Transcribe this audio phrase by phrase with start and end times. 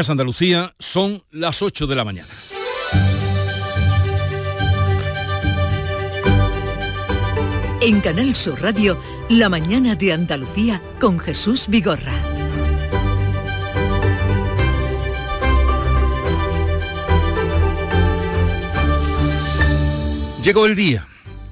[0.00, 2.28] Andalucía son las 8 de la mañana.
[7.80, 12.12] En Canal Sur Radio, La mañana de Andalucía con Jesús Vigorra.
[20.42, 21.06] Llegó el día.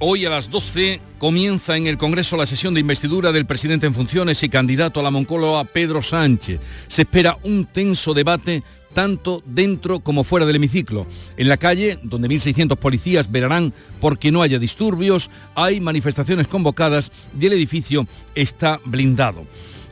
[0.05, 3.93] Hoy a las 12 comienza en el Congreso la sesión de investidura del presidente en
[3.93, 6.59] funciones y candidato a la Moncloa Pedro Sánchez.
[6.89, 8.63] Se espera un tenso debate
[8.93, 11.07] tanto dentro como fuera del hemiciclo.
[11.37, 17.45] En la calle, donde 1.600 policías verán porque no haya disturbios, hay manifestaciones convocadas y
[17.45, 19.45] el edificio está blindado.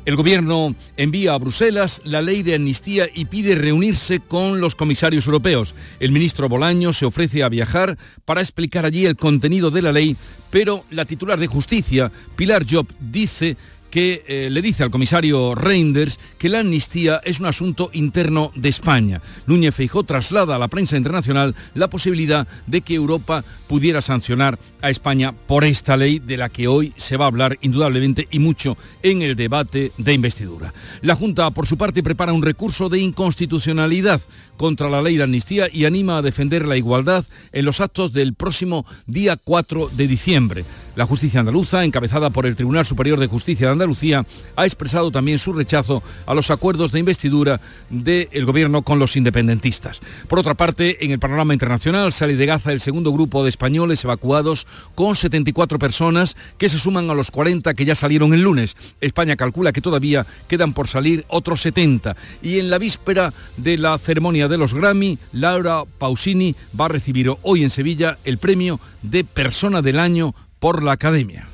[0.04, 5.28] El gobierno envía a Bruselas la ley de amnistía y pide reunirse con los comisarios
[5.28, 5.76] europeos.
[6.00, 10.18] El ministro Bolaño se ofrece a viajar para explicar allí el contenido de la ley,
[10.50, 13.58] pero la titular de justicia, Pilar Job, dice
[13.92, 18.70] que eh, le dice al comisario Reinders que la amnistía es un asunto interno de
[18.70, 19.22] España.
[19.46, 24.90] Núñez Feijó traslada a la prensa internacional la posibilidad de que Europa pudiera sancionar a
[24.90, 28.78] España por esta ley de la que hoy se va a hablar indudablemente y mucho
[29.04, 30.74] en el debate de investidura.
[31.02, 34.22] La Junta, por su parte, prepara un recurso de inconstitucionalidad
[34.58, 38.36] contra la ley de amnistía y anima a defender la igualdad en los actos del
[38.36, 40.66] próximo día 4 de diciembre.
[40.94, 44.26] La justicia andaluza, encabezada por el Tribunal Superior de Justicia de Andalucía,
[44.58, 50.02] ha expresado también su rechazo a los acuerdos de investidura del gobierno con los independentistas.
[50.28, 54.04] Por otra parte, en el panorama internacional sale de Gaza el segundo grupo de españoles
[54.04, 58.76] evacuados con 74 personas que se suman a los 40 que ya salieron el lunes.
[59.00, 62.18] España calcula que todavía quedan por salir otros 70.
[62.42, 67.34] Y en la víspera de la ceremonia de los Grammy, Laura Pausini va a recibir
[67.44, 71.48] hoy en Sevilla el premio de Persona del Año por la Academia.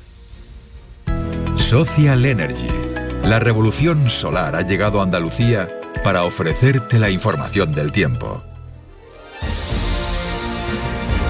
[1.56, 2.68] Social Energy.
[3.24, 5.70] La revolución solar ha llegado a Andalucía
[6.04, 8.42] para ofrecerte la información del tiempo.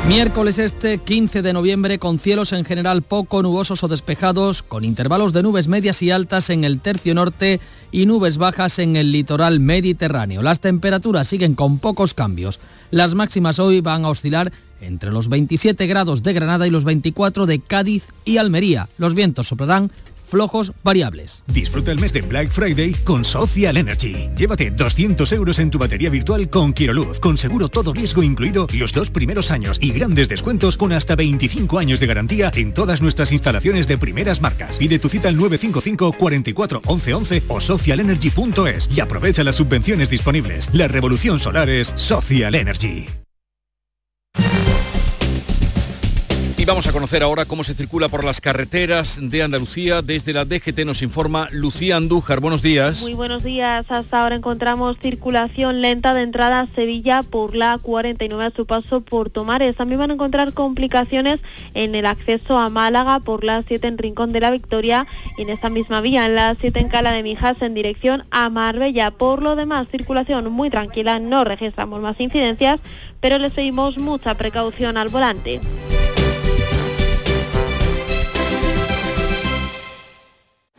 [0.08, 5.32] Miércoles este 15 de noviembre con cielos en general poco nubosos o despejados, con intervalos
[5.32, 7.60] de nubes medias y altas en el tercio norte
[7.92, 10.42] y nubes bajas en el litoral mediterráneo.
[10.42, 12.58] Las temperaturas siguen con pocos cambios.
[12.90, 14.50] Las máximas hoy van a oscilar
[14.80, 18.88] entre los 27 grados de Granada y los 24 de Cádiz y Almería.
[18.98, 19.90] Los vientos soplarán
[20.28, 21.42] flojos variables.
[21.46, 24.28] Disfruta el mes de Black Friday con Social Energy.
[24.36, 28.92] Llévate 200 euros en tu batería virtual con Quiroluz, con seguro todo riesgo incluido los
[28.92, 33.32] dos primeros años y grandes descuentos con hasta 25 años de garantía en todas nuestras
[33.32, 34.78] instalaciones de primeras marcas.
[34.78, 40.68] Pide tu cita al 955 44 11 11 o socialenergy.es y aprovecha las subvenciones disponibles.
[40.72, 43.06] La revolución solar es Social Energy.
[46.68, 50.02] Vamos a conocer ahora cómo se circula por las carreteras de Andalucía.
[50.02, 52.40] Desde la DGT nos informa Lucía Andújar.
[52.40, 53.00] Buenos días.
[53.00, 53.86] Muy buenos días.
[53.88, 59.00] Hasta ahora encontramos circulación lenta de entrada a Sevilla por la 49 a su paso
[59.00, 59.76] por Tomares.
[59.76, 61.40] También van a encontrar complicaciones
[61.72, 65.06] en el acceso a Málaga por la 7 en Rincón de la Victoria
[65.38, 68.50] y en esta misma vía, en la 7 en Cala de Mijas en dirección a
[68.50, 69.10] Marbella.
[69.10, 72.78] Por lo demás, circulación muy tranquila, no registramos más incidencias,
[73.20, 75.62] pero les pedimos mucha precaución al volante.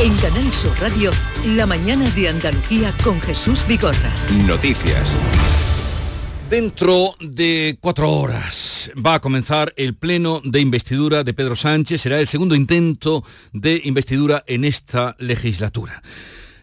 [0.00, 1.10] En Canal Sur Radio,
[1.44, 4.12] la mañana de Andalucía con Jesús Bigorra.
[4.46, 5.08] Noticias.
[6.50, 12.00] Dentro de cuatro horas va a comenzar el pleno de investidura de Pedro Sánchez.
[12.00, 16.02] Será el segundo intento de investidura en esta legislatura.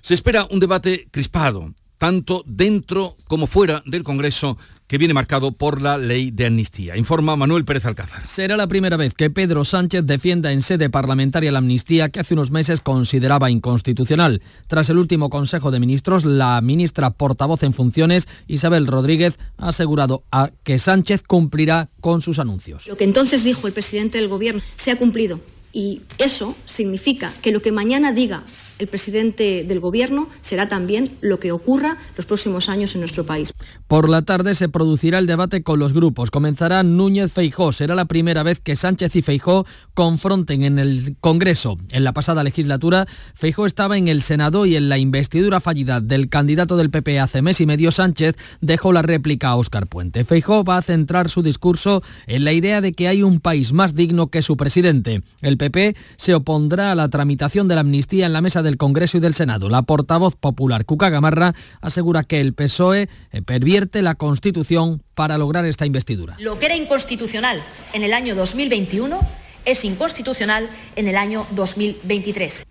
[0.02, 4.58] Se espera un debate crispado, tanto dentro como fuera del Congreso,
[4.92, 6.98] que viene marcado por la ley de amnistía.
[6.98, 8.28] Informa Manuel Pérez Alcázar.
[8.28, 12.34] Será la primera vez que Pedro Sánchez defienda en sede parlamentaria la amnistía que hace
[12.34, 14.42] unos meses consideraba inconstitucional.
[14.68, 20.26] Tras el último Consejo de Ministros, la ministra portavoz en funciones, Isabel Rodríguez, ha asegurado
[20.30, 22.86] a que Sánchez cumplirá con sus anuncios.
[22.88, 25.40] Lo que entonces dijo el presidente del Gobierno se ha cumplido
[25.72, 28.44] y eso significa que lo que mañana diga
[28.82, 33.54] el presidente del Gobierno será también lo que ocurra los próximos años en nuestro país.
[33.88, 36.32] Por la tarde se producirá el debate con los grupos.
[36.32, 37.74] Comenzará Núñez Feijó.
[37.74, 41.78] Será la primera vez que Sánchez y Feijó confronten en el Congreso.
[41.92, 43.06] En la pasada legislatura,
[43.36, 47.44] Feijó estaba en el Senado y en la investidura fallida del candidato del PP hace
[47.44, 50.26] mes y medio, Sánchez dejó la réplica a Óscar Puente.
[50.26, 53.94] Feijó va a centrar su discurso en la idea de que hay un país más
[53.94, 55.22] digno que su presidente.
[55.42, 59.18] El PP se opondrá a la tramitación de la amnistía en la mesa del Congreso
[59.18, 59.70] y del Senado.
[59.70, 65.66] La portavoz popular Cuca Gamarra asegura que el PSOE eh, pervierte la Constitución para lograr
[65.66, 66.38] esta investidura.
[66.40, 69.20] Lo que era inconstitucional en el año 2021
[69.66, 72.64] es inconstitucional en el año 2023.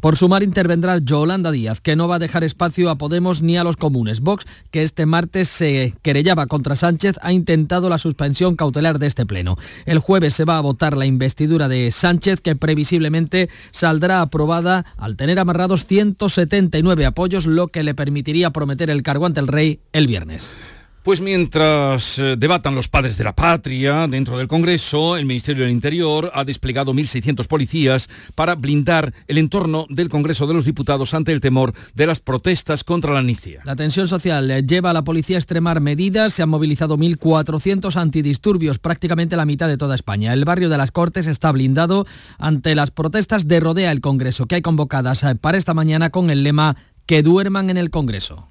[0.00, 3.64] Por sumar intervendrá Yolanda Díaz, que no va a dejar espacio a Podemos ni a
[3.64, 4.20] los comunes.
[4.20, 9.26] Vox, que este martes se querellaba contra Sánchez, ha intentado la suspensión cautelar de este
[9.26, 9.58] pleno.
[9.84, 15.16] El jueves se va a votar la investidura de Sánchez, que previsiblemente saldrá aprobada al
[15.16, 20.06] tener amarrados 179 apoyos, lo que le permitiría prometer el cargo ante el rey el
[20.06, 20.56] viernes.
[21.02, 25.72] Pues mientras eh, debatan los padres de la patria dentro del Congreso, el Ministerio del
[25.72, 31.32] Interior ha desplegado 1.600 policías para blindar el entorno del Congreso de los Diputados ante
[31.32, 33.62] el temor de las protestas contra la amnistía.
[33.64, 36.34] La tensión social eh, lleva a la policía a extremar medidas.
[36.34, 40.34] Se han movilizado 1.400 antidisturbios, prácticamente la mitad de toda España.
[40.34, 42.06] El barrio de las Cortes está blindado
[42.36, 46.28] ante las protestas de rodea el Congreso, que hay convocadas eh, para esta mañana con
[46.28, 46.76] el lema
[47.06, 48.50] que duerman en el Congreso.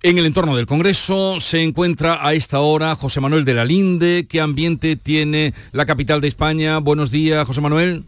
[0.00, 4.26] En el entorno del Congreso se encuentra a esta hora José Manuel de la Linde.
[4.28, 6.78] ¿Qué ambiente tiene la capital de España?
[6.78, 8.04] Buenos días, José Manuel.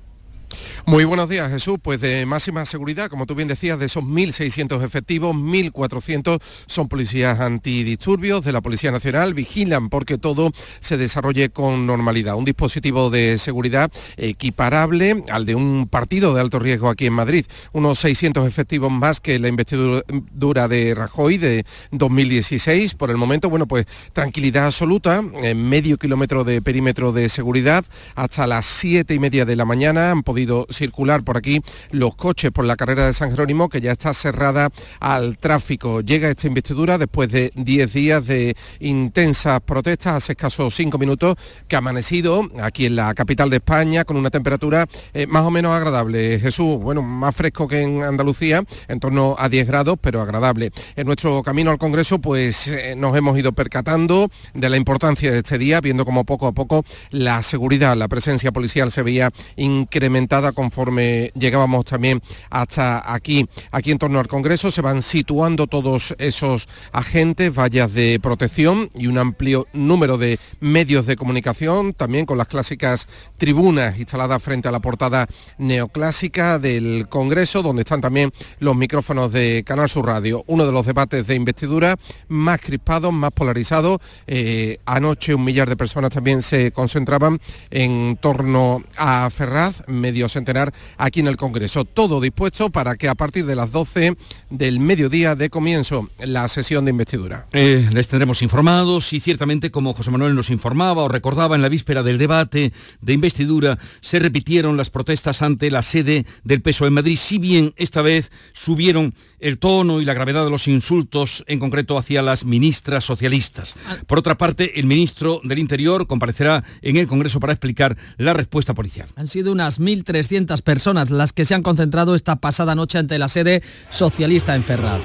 [0.87, 1.79] Muy buenos días, Jesús.
[1.81, 7.39] Pues de máxima seguridad, como tú bien decías, de esos 1.600 efectivos, 1.400 son policías
[7.41, 9.35] antidisturbios de la Policía Nacional.
[9.35, 10.51] Vigilan porque todo
[10.81, 12.35] se desarrolle con normalidad.
[12.35, 17.47] Un dispositivo de seguridad equiparable al de un partido de alto riesgo aquí en Madrid.
[17.73, 22.95] Unos 600 efectivos más que la investidura de Rajoy de 2016.
[22.95, 28.47] Por el momento, bueno, pues tranquilidad absoluta, en medio kilómetro de perímetro de seguridad hasta
[28.47, 30.40] las 7 y media de la mañana han podido
[30.71, 31.61] circular por aquí
[31.91, 34.71] los coches por la carrera de San Jerónimo, que ya está cerrada
[35.01, 36.01] al tráfico.
[36.01, 41.37] Llega esta investidura después de 10 días de intensas protestas, hace escasos 5 minutos,
[41.69, 45.51] que ha amanecido aquí en la capital de España con una temperatura eh, más o
[45.51, 46.39] menos agradable.
[46.41, 50.71] Jesús, bueno, más fresco que en Andalucía, en torno a 10 grados, pero agradable.
[50.97, 55.39] En nuestro camino al Congreso, pues eh, nos hemos ido percatando de la importancia de
[55.39, 60.30] este día, viendo como poco a poco la seguridad, la presencia policial se veía incrementada
[60.55, 63.49] conforme llegábamos también hasta aquí.
[63.73, 69.09] Aquí en torno al Congreso se van situando todos esos agentes, vallas de protección y
[69.09, 74.73] un amplio número de medios de comunicación, también con las clásicas tribunas instaladas frente a
[74.73, 75.27] la portada
[75.59, 80.45] neoclásica del Congreso, donde están también los micrófonos de Canal Sur Radio.
[80.47, 81.97] Uno de los debates de investidura
[82.29, 83.99] más crispados, más polarizados.
[84.29, 87.41] Eh, anoche un millar de personas también se concentraban
[87.71, 91.85] en torno a Ferraz, medio centenar aquí en el Congreso.
[91.85, 94.17] Todo dispuesto para que a partir de las 12
[94.51, 97.47] del mediodía de comienzo la sesión de investidura.
[97.53, 101.69] Eh, les tendremos informados y ciertamente como José Manuel nos informaba o recordaba en la
[101.69, 106.95] víspera del debate de investidura se repitieron las protestas ante la sede del peso en
[106.95, 111.59] Madrid, si bien esta vez subieron el tono y la gravedad de los insultos, en
[111.59, 113.75] concreto hacia las ministras socialistas.
[113.87, 113.99] Ah.
[114.07, 118.75] Por otra parte, el ministro del Interior comparecerá en el Congreso para explicar la respuesta
[118.75, 119.09] policial.
[119.17, 119.81] Han sido unas
[120.13, 124.65] 1.300 personas las que se han concentrado esta pasada noche ante la sede socialista en
[124.65, 125.01] Ferraz.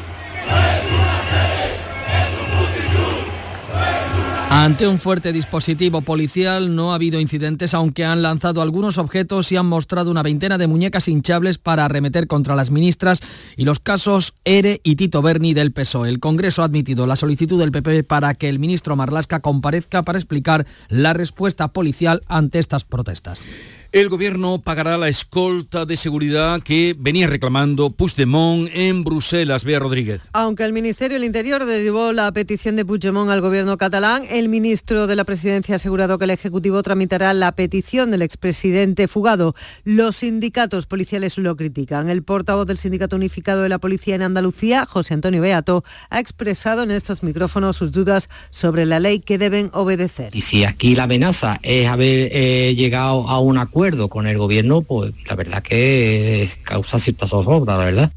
[4.57, 9.57] Ante un fuerte dispositivo policial no ha habido incidentes, aunque han lanzado algunos objetos y
[9.57, 13.19] han mostrado una veintena de muñecas hinchables para arremeter contra las ministras
[13.57, 16.07] y los casos Ere y Tito Berni del PSOE.
[16.07, 20.19] El Congreso ha admitido la solicitud del PP para que el ministro Marlasca comparezca para
[20.19, 23.45] explicar la respuesta policial ante estas protestas.
[23.91, 29.63] El gobierno pagará la escolta de seguridad que venía reclamando Puigdemont en Bruselas.
[29.63, 30.21] Bea Rodríguez.
[30.33, 35.07] Aunque el Ministerio del Interior derivó la petición de Puigdemont al gobierno catalán, el ministro
[35.07, 39.55] de la Presidencia ha asegurado que el Ejecutivo tramitará la petición del expresidente fugado.
[39.85, 42.09] Los sindicatos policiales lo critican.
[42.09, 46.83] El portavoz del Sindicato Unificado de la Policía en Andalucía, José Antonio Beato, ha expresado
[46.83, 50.35] en estos micrófonos sus dudas sobre la ley que deben obedecer.
[50.35, 54.81] Y si aquí la amenaza es haber eh, llegado a un acuerdo con el gobierno,
[54.81, 58.11] pues la verdad que causa cierta zozobra, la verdad.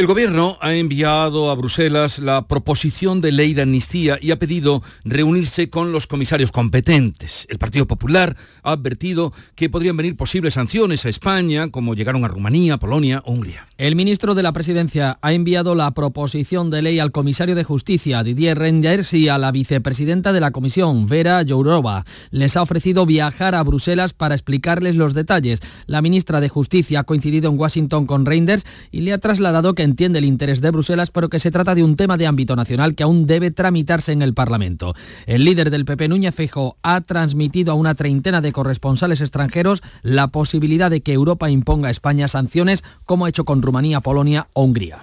[0.00, 4.82] El Gobierno ha enviado a Bruselas la proposición de ley de amnistía y ha pedido
[5.04, 7.46] reunirse con los comisarios competentes.
[7.50, 12.28] El Partido Popular ha advertido que podrían venir posibles sanciones a España, como llegaron a
[12.28, 13.68] Rumanía, Polonia o Hungría.
[13.76, 18.22] El ministro de la Presidencia ha enviado la proposición de ley al comisario de Justicia,
[18.22, 22.06] Didier Reinders, y a la vicepresidenta de la Comisión, Vera Jourova.
[22.30, 25.60] Les ha ofrecido viajar a Bruselas para explicarles los detalles.
[25.84, 29.89] La ministra de Justicia ha coincidido en Washington con Reinders y le ha trasladado que
[29.90, 32.94] entiende el interés de Bruselas, pero que se trata de un tema de ámbito nacional
[32.94, 34.94] que aún debe tramitarse en el Parlamento.
[35.26, 40.28] El líder del PP, Núñez Fejo, ha transmitido a una treintena de corresponsales extranjeros la
[40.28, 44.62] posibilidad de que Europa imponga a España sanciones, como ha hecho con Rumanía, Polonia o
[44.62, 45.00] Hungría.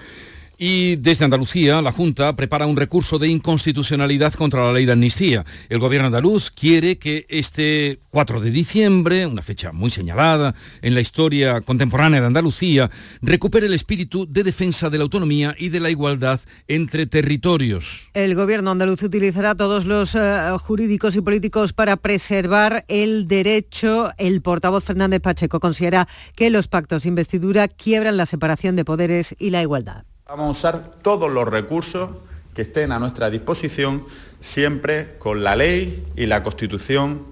[0.60, 5.46] Y desde Andalucía, la Junta prepara un recurso de inconstitucionalidad contra la ley de amnistía.
[5.70, 11.02] El gobierno andaluz quiere que este 4 de diciembre, una fecha muy señalada en la
[11.02, 12.90] historia contemporánea de Andalucía,
[13.22, 18.10] recupere el espíritu de defensa de la autonomía y de la igualdad entre territorios.
[18.16, 24.10] El gobierno andaluz utilizará todos los uh, jurídicos y políticos para preservar el derecho.
[24.18, 29.36] El portavoz Fernández Pacheco considera que los pactos de investidura quiebran la separación de poderes
[29.38, 30.06] y la igualdad.
[30.28, 32.12] Vamos a usar todos los recursos
[32.54, 34.04] que estén a nuestra disposición,
[34.42, 37.26] siempre con la ley y la Constitución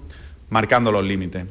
[0.48, 1.44] marcando los límites.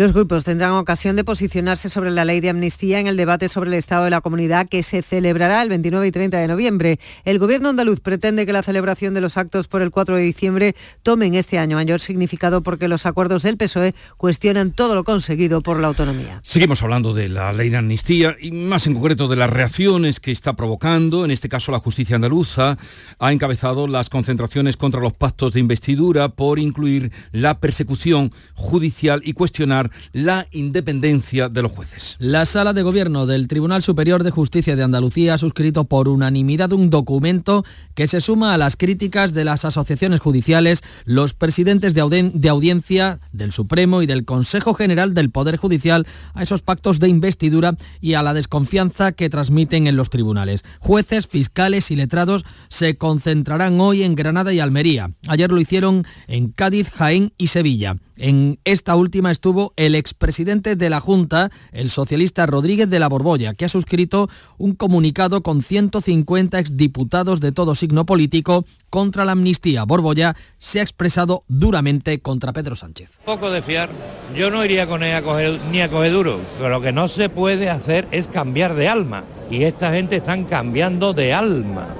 [0.00, 3.68] Los grupos tendrán ocasión de posicionarse sobre la ley de amnistía en el debate sobre
[3.68, 6.98] el estado de la comunidad que se celebrará el 29 y 30 de noviembre.
[7.26, 10.74] El gobierno andaluz pretende que la celebración de los actos por el 4 de diciembre
[11.02, 15.78] tomen este año mayor significado porque los acuerdos del PSOE cuestionan todo lo conseguido por
[15.78, 16.40] la autonomía.
[16.44, 20.30] Seguimos hablando de la ley de amnistía y más en concreto de las reacciones que
[20.30, 21.26] está provocando.
[21.26, 22.78] En este caso la justicia andaluza
[23.18, 29.34] ha encabezado las concentraciones contra los pactos de investidura por incluir la persecución judicial y
[29.34, 32.16] cuestionar la independencia de los jueces.
[32.18, 36.72] La Sala de Gobierno del Tribunal Superior de Justicia de Andalucía ha suscrito por unanimidad
[36.72, 42.00] un documento que se suma a las críticas de las asociaciones judiciales, los presidentes de,
[42.00, 47.00] audien de audiencia del Supremo y del Consejo General del Poder Judicial a esos pactos
[47.00, 50.64] de investidura y a la desconfianza que transmiten en los tribunales.
[50.78, 55.10] Jueces, fiscales y letrados se concentrarán hoy en Granada y Almería.
[55.28, 57.96] Ayer lo hicieron en Cádiz, Jaén y Sevilla.
[58.22, 63.54] En esta última estuvo el expresidente de la Junta, el socialista Rodríguez de la Borbolla,
[63.54, 69.84] que ha suscrito un comunicado con 150 exdiputados de todo signo político contra la amnistía.
[69.84, 73.08] Borbolla se ha expresado duramente contra Pedro Sánchez.
[73.24, 73.88] Poco de fiar.
[74.36, 76.42] Yo no iría con él a ni a coger duro.
[76.58, 79.24] Pero lo que no se puede hacer es cambiar de alma.
[79.50, 81.96] Y esta gente están cambiando de alma.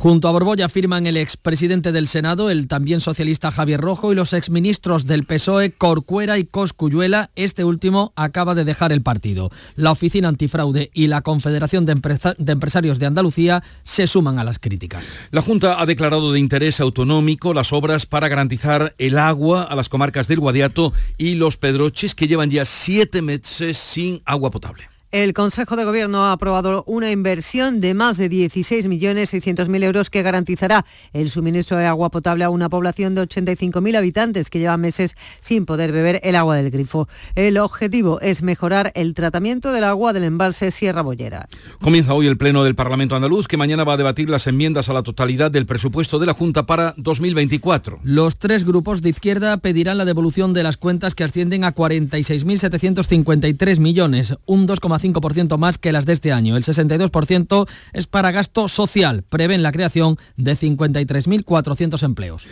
[0.00, 4.32] Junto a Borbolla firman el expresidente del Senado, el también socialista Javier Rojo y los
[4.32, 7.28] exministros del PSOE Corcuera y Coscuyuela.
[7.36, 9.50] Este último acaba de dejar el partido.
[9.76, 11.96] La Oficina Antifraude y la Confederación de,
[12.38, 15.20] de Empresarios de Andalucía se suman a las críticas.
[15.32, 19.90] La Junta ha declarado de interés autonómico las obras para garantizar el agua a las
[19.90, 24.84] comarcas del Guadiato y los Pedroches que llevan ya siete meses sin agua potable.
[25.12, 30.86] El Consejo de Gobierno ha aprobado una inversión de más de 16.600.000 euros que garantizará
[31.12, 35.66] el suministro de agua potable a una población de 85.000 habitantes que llevan meses sin
[35.66, 37.08] poder beber el agua del grifo.
[37.34, 41.48] El objetivo es mejorar el tratamiento del agua del embalse Sierra Bollera.
[41.80, 44.92] Comienza hoy el Pleno del Parlamento andaluz que mañana va a debatir las enmiendas a
[44.92, 47.98] la totalidad del presupuesto de la Junta para 2024.
[48.04, 53.80] Los tres grupos de izquierda pedirán la devolución de las cuentas que ascienden a 46.753
[53.80, 56.56] millones, un 2,5 5% más que las de este año.
[56.56, 59.24] El 62% es para gasto social.
[59.28, 62.46] Prevén la creación de 53.400 empleos.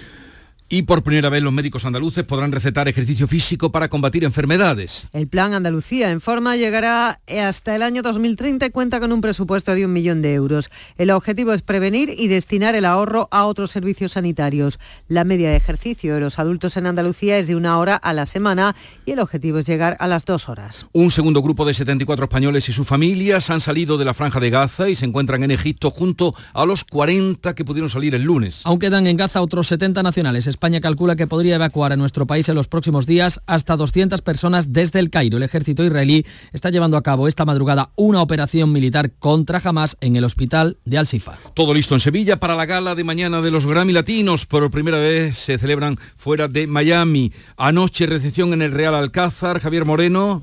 [0.70, 5.08] Y por primera vez los médicos andaluces podrán recetar ejercicio físico para combatir enfermedades.
[5.14, 9.74] El plan Andalucía en forma llegará hasta el año 2030 y cuenta con un presupuesto
[9.74, 10.68] de un millón de euros.
[10.98, 14.78] El objetivo es prevenir y destinar el ahorro a otros servicios sanitarios.
[15.08, 18.26] La media de ejercicio de los adultos en Andalucía es de una hora a la
[18.26, 20.84] semana y el objetivo es llegar a las dos horas.
[20.92, 24.50] Un segundo grupo de 74 españoles y sus familias han salido de la franja de
[24.50, 28.60] Gaza y se encuentran en Egipto junto a los 40 que pudieron salir el lunes.
[28.64, 32.48] Aún quedan en Gaza otros 70 nacionales España calcula que podría evacuar a nuestro país
[32.48, 35.36] en los próximos días hasta 200 personas desde el Cairo.
[35.36, 40.16] El ejército israelí está llevando a cabo esta madrugada una operación militar contra Hamas en
[40.16, 41.38] el hospital de Al-Sifa.
[41.54, 44.46] Todo listo en Sevilla para la gala de mañana de los Grammy Latinos.
[44.46, 47.32] Por primera vez se celebran fuera de Miami.
[47.56, 49.60] Anoche recepción en el Real Alcázar.
[49.60, 50.42] Javier Moreno,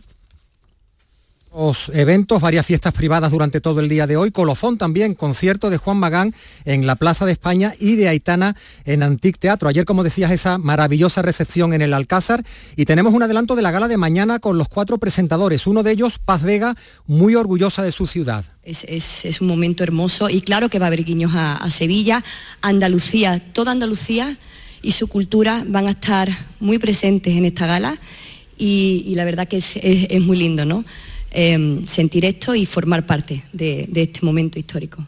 [1.93, 5.97] eventos, varias fiestas privadas durante todo el día de hoy, colofón también, concierto de Juan
[5.97, 6.33] Magán
[6.65, 9.69] en la Plaza de España y de Aitana en Antic Teatro.
[9.69, 12.43] Ayer, como decías, esa maravillosa recepción en el Alcázar
[12.75, 15.91] y tenemos un adelanto de la gala de mañana con los cuatro presentadores, uno de
[15.91, 16.75] ellos, Paz Vega,
[17.07, 18.43] muy orgullosa de su ciudad.
[18.63, 22.23] Es, un momento hermoso y claro que va a haber guiños a, Sevilla,
[22.61, 24.37] Andalucía, toda Andalucía
[24.81, 27.97] y su cultura van a estar muy presentes en esta gala
[28.57, 30.85] y, la verdad que es, es muy lindo, ¿no?
[31.37, 35.05] Em, sentir esto y formar parte de, de este momento histórico.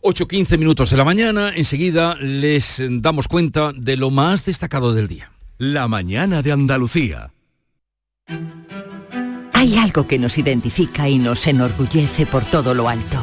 [0.00, 5.30] 8.15 minutos de la mañana, enseguida les damos cuenta de lo más destacado del día.
[5.58, 7.32] La mañana de Andalucía.
[9.52, 13.18] Hay algo que nos identifica y nos enorgullece por todo lo alto.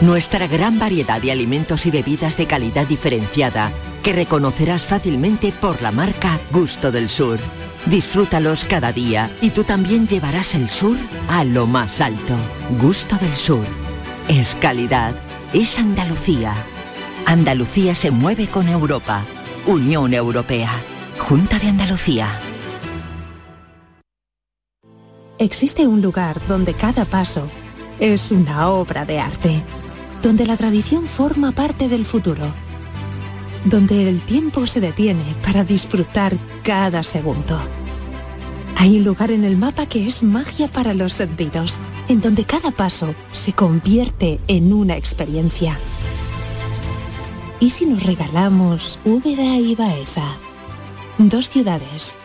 [0.00, 3.70] Nuestra gran variedad de alimentos y bebidas de calidad diferenciada
[4.02, 7.38] que reconocerás fácilmente por la marca Gusto del Sur.
[7.86, 10.96] Disfrútalos cada día y tú también llevarás el sur
[11.28, 12.34] a lo más alto.
[12.80, 13.64] Gusto del Sur.
[14.26, 15.14] Es calidad.
[15.52, 16.54] Es Andalucía.
[17.26, 19.24] Andalucía se mueve con Europa.
[19.66, 20.72] Unión Europea.
[21.18, 22.40] Junta de Andalucía.
[25.38, 27.48] Existe un lugar donde cada paso
[28.00, 29.62] es una obra de arte.
[30.22, 32.52] Donde la tradición forma parte del futuro
[33.66, 37.60] donde el tiempo se detiene para disfrutar cada segundo.
[38.76, 41.78] Hay un lugar en el mapa que es magia para los sentidos,
[42.08, 45.78] en donde cada paso se convierte en una experiencia.
[47.58, 50.36] ¿Y si nos regalamos Úbeda y Baeza?
[51.18, 52.16] Dos ciudades,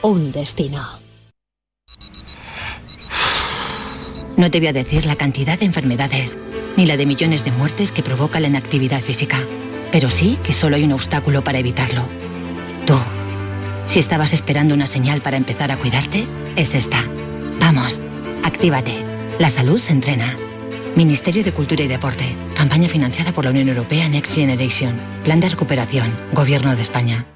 [0.00, 0.80] un destino.
[4.36, 6.38] No te voy a decir la cantidad de enfermedades,
[6.76, 9.38] ni la de millones de muertes que provoca la inactividad física
[9.98, 12.02] pero sí que solo hay un obstáculo para evitarlo.
[12.86, 12.98] Tú.
[13.86, 16.26] Si estabas esperando una señal para empezar a cuidarte,
[16.56, 17.04] es esta.
[17.60, 18.00] Vamos,
[18.44, 18.92] actívate.
[19.38, 20.36] La salud se entrena.
[20.96, 22.24] Ministerio de Cultura y Deporte.
[22.56, 24.98] Campaña financiada por la Unión Europea Next Generation.
[25.24, 26.14] Plan de recuperación.
[26.32, 27.26] Gobierno de España.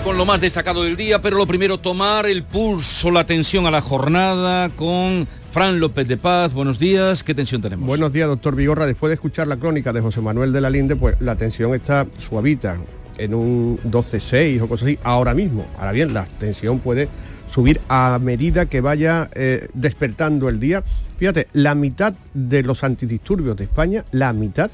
[0.00, 3.70] Con lo más destacado del día, pero lo primero tomar el pulso, la atención a
[3.70, 7.86] la jornada con Fran López de Paz, buenos días, ¿qué tensión tenemos?
[7.86, 8.86] Buenos días, doctor Vigorra.
[8.86, 12.06] Después de escuchar la crónica de José Manuel de la Linde, pues la tensión está
[12.18, 12.78] suavita
[13.18, 15.66] en un 12-6 o cosas así, ahora mismo.
[15.78, 17.08] Ahora bien, la tensión puede
[17.48, 20.82] subir a medida que vaya eh, despertando el día.
[21.18, 24.70] Fíjate, la mitad de los antidisturbios de España, la mitad,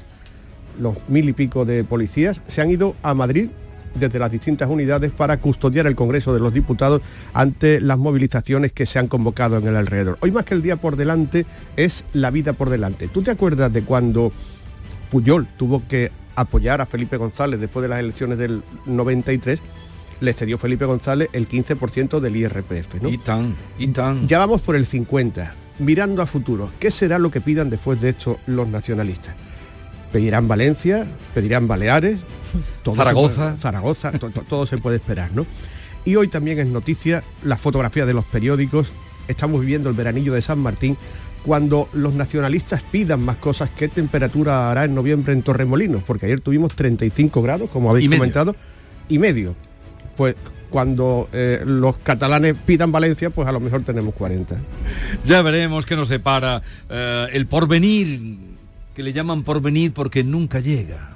[0.79, 3.49] los mil y pico de policías, se han ido a Madrid
[3.95, 7.01] desde las distintas unidades para custodiar el Congreso de los Diputados
[7.33, 10.17] ante las movilizaciones que se han convocado en el alrededor.
[10.21, 13.07] Hoy más que el día por delante es la vida por delante.
[13.07, 14.31] ¿Tú te acuerdas de cuando
[15.11, 19.59] Puyol tuvo que apoyar a Felipe González después de las elecciones del 93?
[20.21, 23.01] le cedió Felipe González el 15% del IRPF.
[23.01, 23.09] ¿no?
[23.09, 24.27] Y tan, y tan.
[24.27, 25.53] Ya vamos por el 50.
[25.79, 29.35] Mirando a futuro, ¿qué será lo que pidan después de esto los nacionalistas?
[30.11, 31.07] ¿Pedirán Valencia?
[31.33, 32.19] ¿Pedirán Baleares?
[32.95, 33.57] Zaragoza.
[33.57, 34.11] Zaragoza,
[34.49, 35.45] todo se puede esperar, ¿no?
[36.05, 38.87] Y hoy también es noticia la fotografía de los periódicos.
[39.27, 40.97] Estamos viviendo el veranillo de San Martín
[41.43, 46.03] cuando los nacionalistas pidan más cosas, ¿qué temperatura hará en noviembre en Torremolinos?
[46.03, 48.55] Porque ayer tuvimos 35 grados, como habéis comentado,
[49.07, 49.55] y medio.
[50.17, 50.35] Pues
[50.69, 54.57] cuando eh, los catalanes pidan Valencia, pues a lo mejor tenemos 40.
[55.23, 58.37] Ya veremos qué nos depara eh, el porvenir,
[58.99, 61.15] que le llaman porvenir porque nunca llega.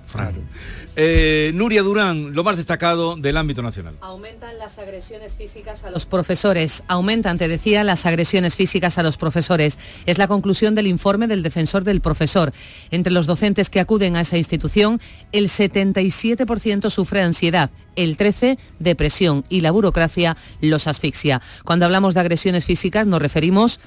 [0.96, 3.98] Eh, Nuria Durán, lo más destacado del ámbito nacional.
[4.00, 6.84] Aumentan las agresiones físicas a los profesores.
[6.88, 9.78] Aumentan, te decía, las agresiones físicas a los profesores.
[10.06, 12.54] Es la conclusión del informe del defensor del profesor.
[12.92, 19.44] Entre los docentes que acuden a esa institución, el 77% sufre ansiedad, el 13% depresión
[19.50, 21.42] y la burocracia los asfixia.
[21.66, 23.80] Cuando hablamos de agresiones físicas nos referimos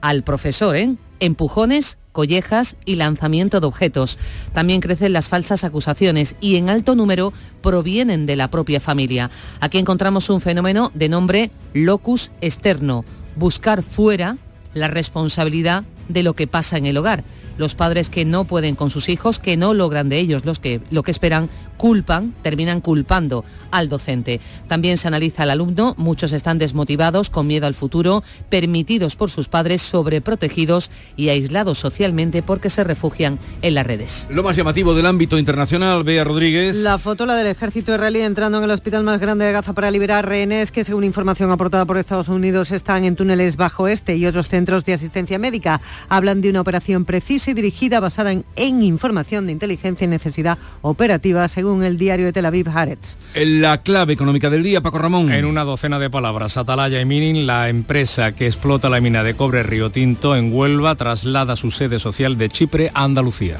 [0.00, 0.96] al profesor, ¿eh?
[1.20, 4.18] Empujones, collejas y lanzamiento de objetos.
[4.52, 7.32] También crecen las falsas acusaciones y en alto número
[7.62, 9.30] provienen de la propia familia.
[9.60, 13.04] Aquí encontramos un fenómeno de nombre locus externo,
[13.36, 14.38] buscar fuera
[14.74, 17.24] la responsabilidad de lo que pasa en el hogar.
[17.58, 20.80] Los padres que no pueden con sus hijos, que no logran de ellos los que,
[20.90, 21.50] lo que esperan,
[21.80, 24.38] culpan, terminan culpando al docente.
[24.68, 29.48] También se analiza al alumno, muchos están desmotivados, con miedo al futuro, permitidos por sus
[29.48, 34.28] padres, sobreprotegidos y aislados socialmente porque se refugian en las redes.
[34.30, 36.76] Lo más llamativo del ámbito internacional, Bea Rodríguez.
[36.76, 39.90] La foto, la del ejército israelí entrando en el hospital más grande de Gaza para
[39.90, 44.26] liberar rehenes que según información aportada por Estados Unidos están en túneles bajo este y
[44.26, 45.80] otros centros de asistencia médica.
[46.10, 50.58] Hablan de una operación precisa y dirigida basada en, en información de inteligencia y necesidad
[50.82, 53.16] operativa, según el diario de Tel Aviv Haaretz.
[53.34, 55.32] La clave económica del día, Paco Ramón.
[55.32, 59.34] En una docena de palabras, Atalaya y Minin, la empresa que explota la mina de
[59.34, 63.58] cobre Río Tinto en Huelva, traslada su sede social de Chipre a Andalucía.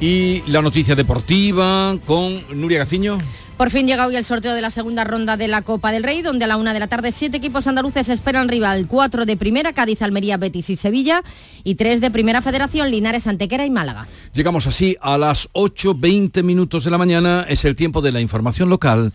[0.00, 3.18] Y la noticia deportiva con Nuria Gaciño.
[3.60, 6.22] Por fin llega hoy el sorteo de la segunda ronda de la Copa del Rey,
[6.22, 9.74] donde a la una de la tarde siete equipos andaluces esperan rival, cuatro de primera,
[9.74, 11.22] Cádiz, Almería, Betis y Sevilla,
[11.62, 14.08] y tres de primera federación, Linares, Antequera y Málaga.
[14.32, 18.70] Llegamos así a las 8.20 minutos de la mañana, es el tiempo de la información
[18.70, 19.12] local.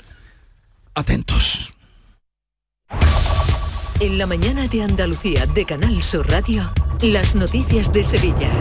[0.93, 1.73] Atentos.
[3.99, 8.51] En la mañana de Andalucía de Canal Sur Radio, las noticias de Sevilla.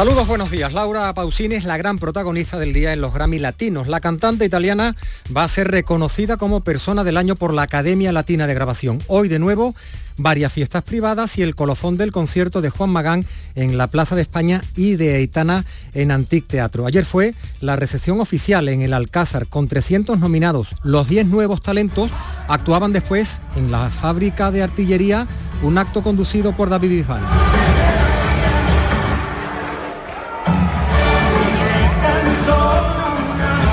[0.00, 0.72] Saludos, buenos días.
[0.72, 3.86] Laura Pausini es la gran protagonista del día en los Grammy Latinos.
[3.86, 4.96] La cantante italiana
[5.36, 9.02] va a ser reconocida como persona del año por la Academia Latina de Grabación.
[9.08, 9.74] Hoy de nuevo
[10.16, 14.22] varias fiestas privadas y el colofón del concierto de Juan Magán en la Plaza de
[14.22, 16.86] España y de Aitana en Antic Teatro.
[16.86, 20.76] Ayer fue la recepción oficial en el Alcázar con 300 nominados.
[20.82, 22.10] Los 10 nuevos talentos
[22.48, 25.26] actuaban después en la fábrica de artillería,
[25.62, 27.59] un acto conducido por David Bisbal.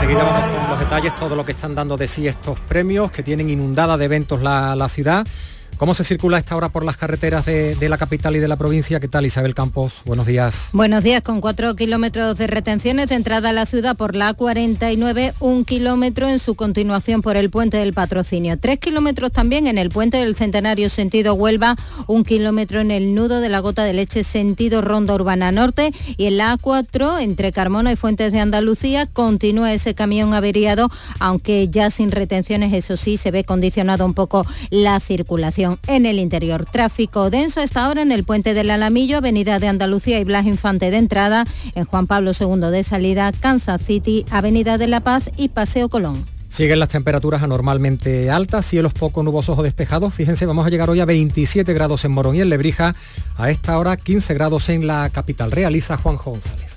[0.08, 3.24] Enseguida vamos con los detalles, todo lo que están dando de sí estos premios, que
[3.24, 5.28] tienen inundada de eventos la, la ciudad.
[5.78, 8.56] ¿Cómo se circula esta hora por las carreteras de, de, la capital y de la
[8.56, 9.00] provincia?
[9.00, 10.02] ¿Qué tal Isabel Campos?
[10.06, 10.70] Buenos días.
[10.74, 15.34] Buenos días, con cuatro kilómetros de retenciones de entrada a la ciudad por la A49,
[15.40, 18.58] un kilómetro en su continuación por el puente del patrocinio.
[18.58, 21.76] Tres kilómetros también en el puente del Centenario sentido Huelva,
[22.08, 26.26] un kilómetro en el nudo de la gota de leche sentido Ronda Urbana Norte y
[26.26, 31.92] en la A4 entre Carmona y Fuentes de Andalucía continúa ese camión averiado, aunque ya
[31.92, 36.66] sin retenciones, eso sí, se ve condicionado un poco la circulación en el interior.
[36.66, 40.92] Tráfico denso esta hora en el puente del Alamillo, Avenida de Andalucía y Blas Infante
[40.92, 45.50] de entrada, en Juan Pablo II de salida, Kansas City, Avenida de la Paz y
[45.50, 46.26] Paseo Colón.
[46.50, 50.14] Siguen las temperaturas anormalmente altas, cielos poco nubosos o despejados.
[50.14, 52.96] Fíjense, vamos a llegar hoy a 27 grados en Morón y en Lebrija,
[53.36, 55.52] a esta hora 15 grados en la capital.
[55.52, 56.77] Realiza Juanjo González.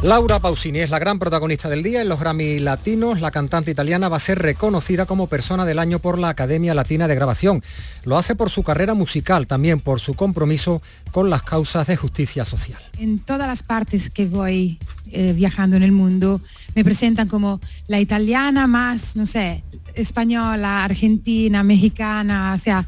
[0.00, 3.20] Laura Pausini es la gran protagonista del día en los Grammy Latinos.
[3.20, 7.08] La cantante italiana va a ser reconocida como persona del año por la Academia Latina
[7.08, 7.64] de Grabación.
[8.04, 12.44] Lo hace por su carrera musical, también por su compromiso con las causas de justicia
[12.44, 12.80] social.
[12.96, 14.78] En todas las partes que voy
[15.10, 16.40] eh, viajando en el mundo
[16.76, 22.54] me presentan como la italiana más, no sé, española, argentina, mexicana.
[22.54, 22.86] O sea,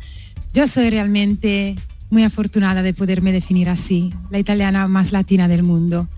[0.55, 1.75] yo soy realmente
[2.09, 6.09] muy afortunada de poderme definir así, la italiana más latina del mundo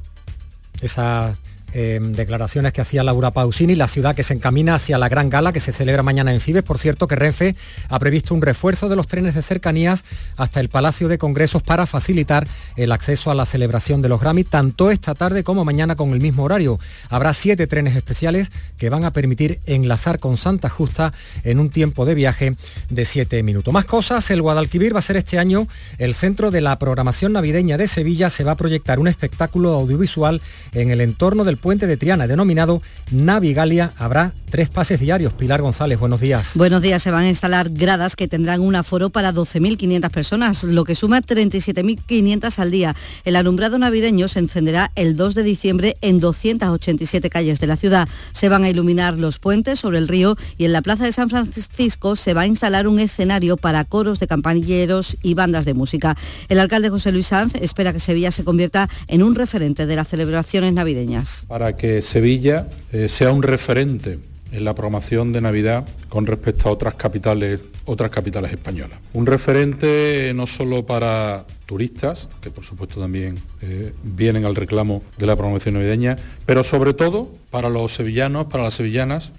[0.82, 1.38] esas
[1.72, 5.52] eh, declaraciones que hacía Laura Pausini, la ciudad que se encamina hacia la gran gala
[5.52, 6.62] que se celebra mañana en Fibes.
[6.62, 7.56] Por cierto, que Renfe
[7.88, 10.04] ha previsto un refuerzo de los trenes de cercanías
[10.36, 14.44] hasta el Palacio de Congresos para facilitar el acceso a la celebración de los Grammy,
[14.44, 16.78] tanto esta tarde como mañana con el mismo horario.
[17.08, 21.12] Habrá siete trenes especiales que van a permitir enlazar con Santa Justa
[21.44, 22.54] en un tiempo de viaje
[22.90, 23.72] de siete minutos.
[23.72, 27.78] Más cosas, el Guadalquivir va a ser este año el centro de la programación navideña
[27.78, 28.30] de Sevilla.
[28.30, 32.82] Se va a proyectar un espectáculo audiovisual en el entorno del puente de Triana, denominado
[33.10, 33.94] Navigalia.
[33.96, 35.32] Habrá tres pases diarios.
[35.32, 36.52] Pilar González, buenos días.
[36.56, 37.02] Buenos días.
[37.02, 41.22] Se van a instalar gradas que tendrán un aforo para 12.500 personas, lo que suma
[41.22, 42.94] 37.500 al día.
[43.24, 48.08] El alumbrado navideño se encenderá el 2 de diciembre en 287 calles de la ciudad.
[48.32, 51.30] Se van a iluminar los puentes sobre el río y en la Plaza de San
[51.30, 56.16] Francisco se va a instalar un escenario para coros de campañeros y bandas de música.
[56.48, 60.08] El alcalde José Luis Sanz espera que Sevilla se convierta en un referente de las
[60.08, 64.18] celebraciones navideñas para que Sevilla eh, sea un referente
[64.52, 68.98] en la programación de Navidad con respecto a otras capitales, otras capitales españolas.
[69.12, 75.26] Un referente no solo para turistas, que por supuesto también eh, vienen al reclamo de
[75.26, 79.32] la programación navideña, pero sobre todo para los sevillanos, para las sevillanas,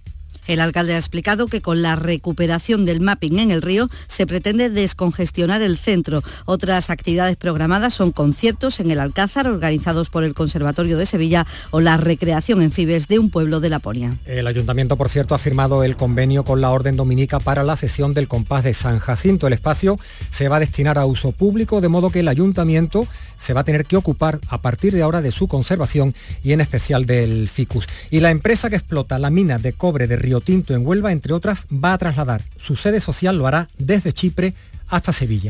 [0.48, 4.70] el alcalde ha explicado que con la recuperación del mapping en el río se pretende
[4.70, 6.22] descongestionar el centro.
[6.46, 11.82] Otras actividades programadas son conciertos en el Alcázar organizados por el Conservatorio de Sevilla o
[11.82, 14.18] la recreación en Fibes de un pueblo de Laponia.
[14.26, 18.14] El ayuntamiento, por cierto, ha firmado el convenio con la Orden Dominica para la cesión
[18.14, 19.48] del compás de San Jacinto.
[19.48, 23.08] El espacio se va a destinar a uso público, de modo que el ayuntamiento
[23.40, 26.62] se va a tener que ocupar a partir de ahora de su conservación y en
[26.62, 27.88] especial del ficus.
[28.10, 31.34] Y la empresa que explota la mina de cobre de Río Tinto en Huelva, entre
[31.34, 32.44] otras, va a trasladar.
[32.58, 34.54] Su sede social, lo hará desde Chipre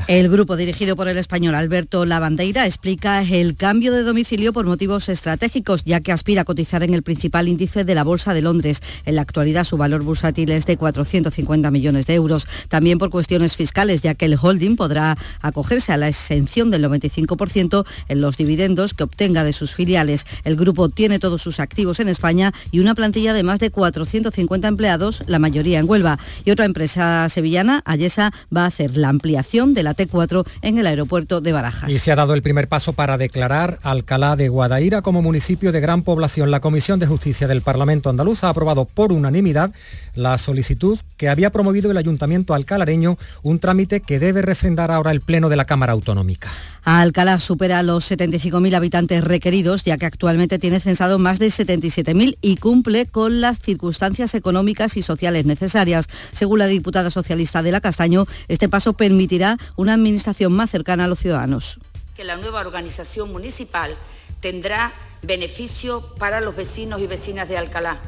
[0.08, 5.10] El grupo dirigido por el español Alberto Lavandeira explica el cambio de domicilio por motivos
[5.10, 8.82] estratégicos, ya que aspira a cotizar en el principal índice de la Bolsa de Londres.
[9.06, 12.48] En la actualidad su valor bursátil es de 450 millones de euros.
[12.70, 17.86] También por cuestiones fiscales, ya que el holding podrá acogerse a la exención del 95%
[18.08, 20.26] en los dividendos que obtenga de sus filiales.
[20.44, 24.68] El grupo tiene todos sus activos en España y una plantilla de más de 450
[24.68, 26.20] empleados, la mayoría en Huelva.
[26.46, 30.86] Y otra empresa sevillana, Ayesa, va a hacer la ampliación de la T4 en el
[30.86, 31.90] aeropuerto de Barajas.
[31.90, 35.80] Y se ha dado el primer paso para declarar Alcalá de Guadaira como municipio de
[35.80, 36.52] gran población.
[36.52, 39.72] La Comisión de Justicia del Parlamento andaluz ha aprobado por unanimidad
[40.14, 45.22] la solicitud que había promovido el Ayuntamiento alcalareño, un trámite que debe refrendar ahora el
[45.22, 46.50] Pleno de la Cámara Autonómica.
[46.86, 52.58] Alcalá supera los 75.000 habitantes requeridos, ya que actualmente tiene censado más de 77.000 y
[52.58, 56.08] cumple con las circunstancias económicas y sociales necesarias.
[56.34, 61.08] Según la diputada socialista de la Castaño, este paso permitirá una administración más cercana a
[61.08, 61.80] los ciudadanos.
[62.16, 63.96] Que la nueva organización municipal
[64.42, 68.02] tendrá beneficio para los vecinos y vecinas de Alcalá.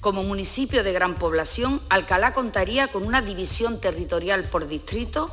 [0.00, 5.30] Como municipio de gran población, Alcalá contaría con una división territorial por distrito,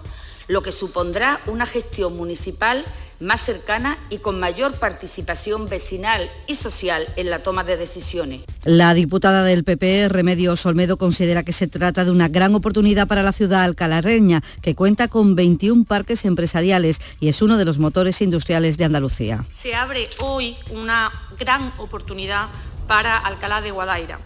[0.48, 2.86] lo que supondrá una gestión municipal
[3.20, 8.42] más cercana y con mayor participación vecinal y social en la toma de decisiones.
[8.64, 13.24] La diputada del PP, Remedios Olmedo, considera que se trata de una gran oportunidad para
[13.24, 18.22] la ciudad alcalareña, que cuenta con 21 parques empresariales y es uno de los motores
[18.22, 19.46] industriales de Andalucía.
[19.54, 22.50] Se abre hoy una gran oportunidad
[22.88, 24.20] para Alcalá de Guadaira,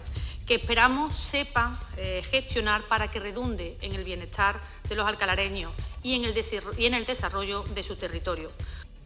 [0.46, 5.70] que esperamos sepa eh, gestionar para que redunde en el bienestar de los alcalareños
[6.02, 8.50] y en el, desarrollo de su territorio.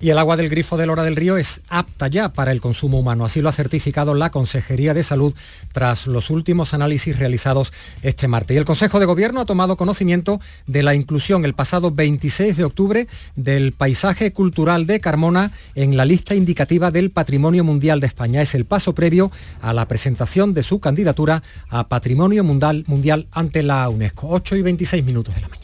[0.00, 2.98] Y el agua del grifo de Lora del Río es apta ya para el consumo
[2.98, 3.24] humano.
[3.24, 5.32] Así lo ha certificado la Consejería de Salud
[5.72, 8.54] tras los últimos análisis realizados este martes.
[8.54, 12.64] Y el Consejo de Gobierno ha tomado conocimiento de la inclusión el pasado 26 de
[12.64, 18.42] octubre del paisaje cultural de Carmona en la lista indicativa del Patrimonio Mundial de España.
[18.42, 19.30] Es el paso previo
[19.62, 24.28] a la presentación de su candidatura a Patrimonio Mundial, mundial ante la UNESCO.
[24.28, 25.63] 8 y 26 minutos de la mañana.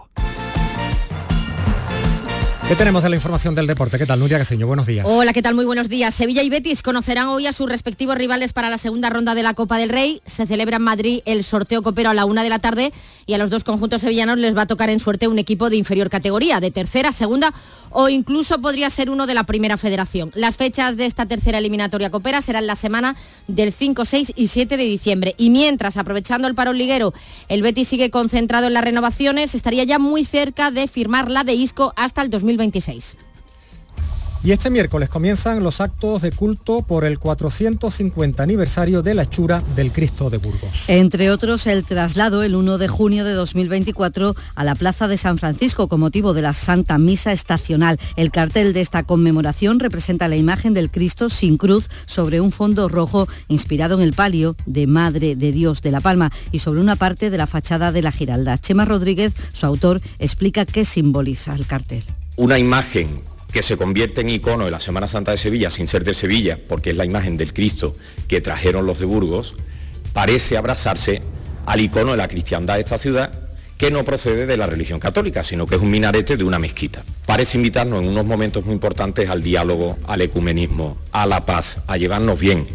[2.71, 3.97] ¿Qué tenemos de la información del deporte?
[3.97, 4.65] ¿Qué tal, Nuria Caseño?
[4.65, 5.05] Buenos días.
[5.05, 5.55] Hola, ¿qué tal?
[5.55, 6.15] Muy buenos días.
[6.15, 9.53] Sevilla y Betis conocerán hoy a sus respectivos rivales para la segunda ronda de la
[9.53, 10.21] Copa del Rey.
[10.25, 12.93] Se celebra en Madrid el sorteo copero a la una de la tarde
[13.25, 15.75] y a los dos conjuntos sevillanos les va a tocar en suerte un equipo de
[15.75, 17.53] inferior categoría, de tercera, segunda
[17.89, 20.31] o incluso podría ser uno de la primera federación.
[20.33, 24.77] Las fechas de esta tercera eliminatoria copera serán la semana del 5, 6 y 7
[24.77, 25.35] de diciembre.
[25.37, 27.13] Y mientras, aprovechando el parón liguero,
[27.49, 31.53] el Betis sigue concentrado en las renovaciones, estaría ya muy cerca de firmar la de
[31.53, 32.60] Isco hasta el 2020.
[32.61, 33.17] 26.
[34.43, 39.61] Y este miércoles comienzan los actos de culto por el 450 aniversario de la hechura
[39.75, 40.85] del Cristo de Burgos.
[40.87, 45.37] Entre otros, el traslado el 1 de junio de 2024 a la Plaza de San
[45.37, 47.99] Francisco con motivo de la Santa Misa Estacional.
[48.15, 52.89] El cartel de esta conmemoración representa la imagen del Cristo sin cruz sobre un fondo
[52.89, 56.95] rojo inspirado en el palio de Madre de Dios de la Palma y sobre una
[56.95, 58.57] parte de la fachada de la Giralda.
[58.57, 62.03] Chema Rodríguez, su autor, explica qué simboliza el cartel
[62.41, 63.21] una imagen
[63.53, 66.57] que se convierte en icono de la Semana Santa de Sevilla, sin ser de Sevilla,
[66.67, 67.95] porque es la imagen del Cristo
[68.27, 69.53] que trajeron los de Burgos,
[70.11, 71.21] parece abrazarse
[71.67, 73.31] al icono de la cristiandad de esta ciudad,
[73.77, 77.03] que no procede de la religión católica, sino que es un minarete de una mezquita.
[77.27, 81.95] Parece invitarnos en unos momentos muy importantes al diálogo, al ecumenismo, a la paz, a
[81.97, 82.65] llevarnos bien.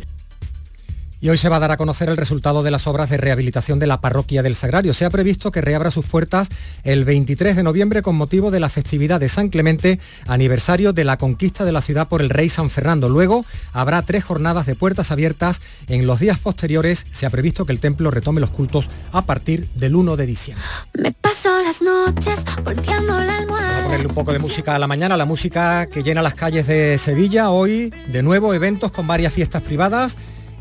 [1.27, 3.81] Y hoy se va a dar a conocer el resultado de las obras de rehabilitación
[3.81, 4.95] de la parroquia del Sagrario.
[4.95, 6.49] Se ha previsto que reabra sus puertas
[6.85, 11.17] el 23 de noviembre con motivo de la festividad de San Clemente, aniversario de la
[11.19, 13.09] conquista de la ciudad por el rey San Fernando.
[13.09, 15.61] Luego habrá tres jornadas de puertas abiertas.
[15.89, 19.69] En los días posteriores se ha previsto que el templo retome los cultos a partir
[19.75, 20.65] del 1 de diciembre.
[20.95, 23.67] Me paso las noches volteando la almohada.
[23.67, 26.35] Vamos a ponerle un poco de música a la mañana, la música que llena las
[26.35, 27.51] calles de Sevilla.
[27.51, 30.17] Hoy, de nuevo, eventos con varias fiestas privadas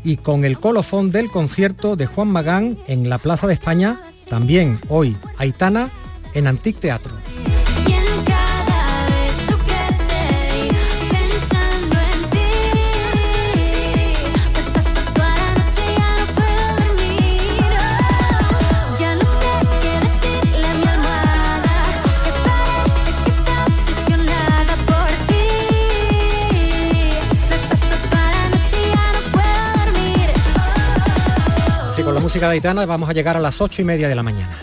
[0.06, 4.78] y con el colofón del concierto de Juan Magán en la Plaza de España, también
[4.88, 5.90] hoy Aitana
[6.32, 7.12] en Antic Teatro.
[32.26, 34.58] Música Aitana vamos a llegar a las ocho y media de la mañana.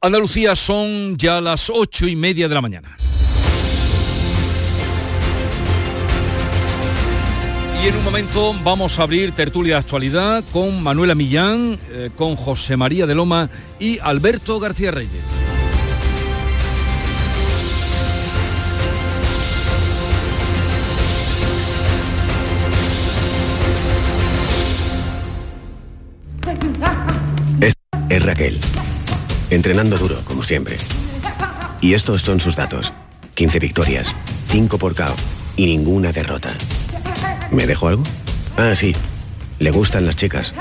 [0.00, 2.96] Andalucía son ya las ocho y media de la mañana.
[7.86, 12.76] En un momento vamos a abrir tertulia de actualidad con Manuela Millán, eh, con José
[12.76, 15.12] María de Loma y Alberto García Reyes.
[27.60, 27.74] Es,
[28.08, 28.58] es Raquel,
[29.50, 30.76] entrenando duro, como siempre.
[31.80, 32.92] Y estos son sus datos.
[33.36, 34.12] 15 victorias,
[34.46, 35.14] 5 por KO
[35.56, 36.52] y ninguna derrota.
[37.50, 38.02] ¿Me dejo algo?
[38.56, 38.94] Ah, sí.
[39.58, 40.54] Le gustan las chicas.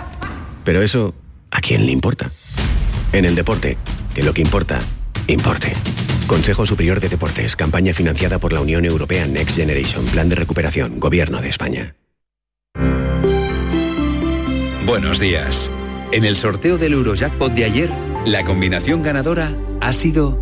[0.63, 1.13] Pero eso,
[1.52, 2.32] ¿a quién le importa?
[3.12, 3.78] En el deporte,
[4.13, 4.80] que lo que importa,
[5.28, 5.74] importe.
[6.28, 11.00] Consejo Superior de Deportes, campaña financiada por la Unión Europea Next Generation, Plan de Recuperación,
[11.00, 11.95] Gobierno de España.
[14.86, 15.69] Buenos días.
[16.12, 17.89] En el sorteo del Eurojackpot de ayer,
[18.26, 20.39] la combinación ganadora ha sido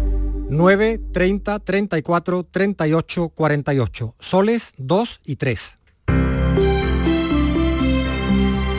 [0.49, 4.15] 9, 30, 34, 38, 48.
[4.19, 5.79] Soles 2 y 3.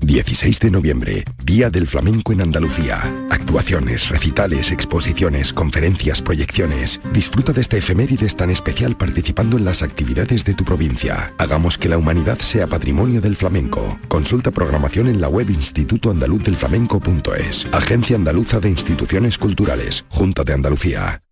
[0.00, 3.00] 16 de noviembre, Día del Flamenco en Andalucía.
[3.30, 7.00] Actuaciones, recitales, exposiciones, conferencias, proyecciones.
[7.12, 11.32] Disfruta de esta efemérides tan especial participando en las actividades de tu provincia.
[11.38, 13.98] Hagamos que la humanidad sea patrimonio del flamenco.
[14.08, 17.66] Consulta programación en la web Instituto Andaluz del Flamenco.es.
[17.72, 20.04] Agencia Andaluza de Instituciones Culturales.
[20.08, 21.22] Junta de Andalucía.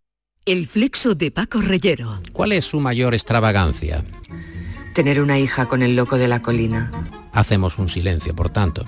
[0.46, 2.20] El flexo de Paco Reyero.
[2.32, 4.04] ¿Cuál es su mayor extravagancia?
[4.94, 6.90] Tener una hija con el loco de la colina.
[7.32, 8.84] Hacemos un silencio, por tanto.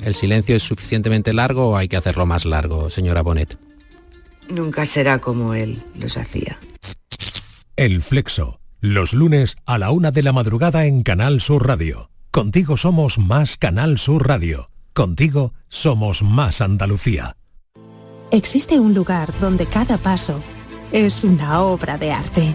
[0.00, 3.58] ¿El silencio es suficientemente largo o hay que hacerlo más largo, señora Bonet?
[4.48, 6.58] Nunca será como él los hacía.
[7.76, 12.10] El Flexo, los lunes a la una de la madrugada en Canal Sur Radio.
[12.30, 14.70] Contigo somos más Canal Sur Radio.
[14.92, 17.36] Contigo somos más Andalucía.
[18.30, 20.42] Existe un lugar donde cada paso
[20.92, 22.54] es una obra de arte,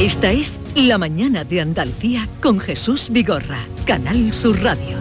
[0.00, 4.96] Esta es La Mañana de Andalucía con Jesús Vigorra, Canal Sur Radio.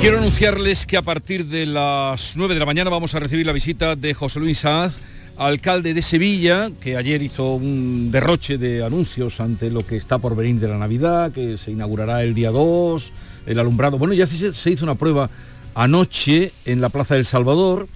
[0.00, 3.52] Quiero anunciarles que a partir de las 9 de la mañana vamos a recibir la
[3.52, 4.96] visita de José Luis Saaz,
[5.36, 10.34] alcalde de Sevilla, que ayer hizo un derroche de anuncios ante lo que está por
[10.34, 13.12] venir de la Navidad, que se inaugurará el día 2,
[13.46, 13.96] el alumbrado.
[13.96, 15.30] Bueno, ya se hizo una prueba
[15.76, 17.86] anoche en la Plaza del Salvador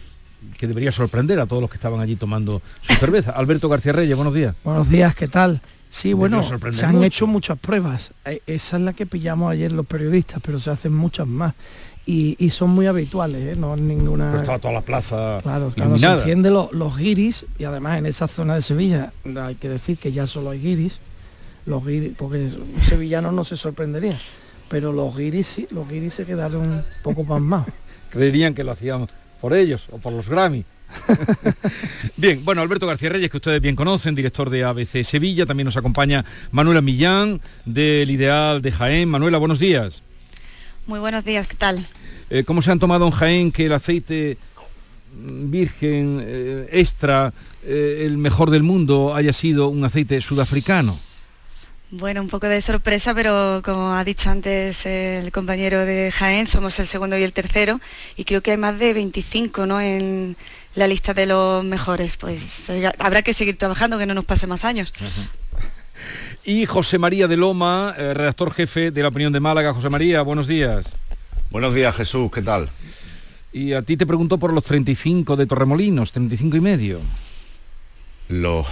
[0.58, 3.32] que debería sorprender a todos los que estaban allí tomando su cerveza.
[3.32, 4.54] Alberto García Reyes, buenos días.
[4.64, 5.60] Buenos días, ¿qué tal?
[5.88, 7.04] Sí, bueno, se han mucho.
[7.04, 8.12] hecho muchas pruebas.
[8.24, 11.54] Eh, Esa es la que pillamos ayer los periodistas, pero se hacen muchas más.
[12.06, 13.58] Y, y son muy habituales, ¿eh?
[13.58, 14.26] no es ninguna...
[14.30, 18.06] Pero estaba toda la plaza Claro, cuando se encienden los, los guiris, y además en
[18.06, 20.98] esa zona de Sevilla hay que decir que ya solo hay guiris,
[21.66, 24.18] los guiris, porque un sevillano no se sorprendería,
[24.68, 27.66] pero los guiris sí, los guiris se quedaron un poco pasmados.
[28.10, 29.06] Creerían que lo hacían
[29.40, 30.64] por ellos o por los Grammy.
[32.16, 35.76] bien, bueno, Alberto García Reyes, que ustedes bien conocen, director de ABC Sevilla, también nos
[35.76, 39.08] acompaña Manuela Millán, del Ideal de Jaén.
[39.08, 40.02] Manuela, buenos días.
[40.86, 41.86] Muy buenos días, ¿qué tal?
[42.30, 44.36] Eh, ¿Cómo se han tomado en Jaén que el aceite
[45.14, 47.32] mm, virgen, eh, extra,
[47.64, 50.98] eh, el mejor del mundo, haya sido un aceite sudafricano?
[51.92, 56.78] Bueno, un poco de sorpresa, pero como ha dicho antes el compañero de Jaén, somos
[56.78, 57.80] el segundo y el tercero,
[58.16, 59.80] y creo que hay más de 25 ¿no?
[59.80, 60.36] en
[60.76, 62.16] la lista de los mejores.
[62.16, 64.92] Pues eh, habrá que seguir trabajando, que no nos pase más años.
[66.44, 69.74] Y José María de Loma, eh, redactor jefe de La Opinión de Málaga.
[69.74, 70.86] José María, buenos días.
[71.50, 72.70] Buenos días, Jesús, ¿qué tal?
[73.52, 77.00] Y a ti te pregunto por los 35 de Torremolinos, 35 y medio.
[78.30, 78.64] Lo-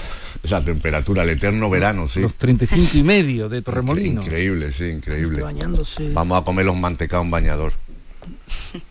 [0.44, 2.20] la temperatura, el eterno verano, sí.
[2.20, 4.24] Los 35 y medio de Torremolinos.
[4.24, 5.42] Increíble, sí, increíble.
[5.42, 6.10] Bañándose.
[6.12, 7.72] Vamos a comer los mantecados en bañador.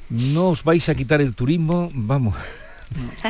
[0.10, 2.36] No os vais a quitar el turismo, vamos.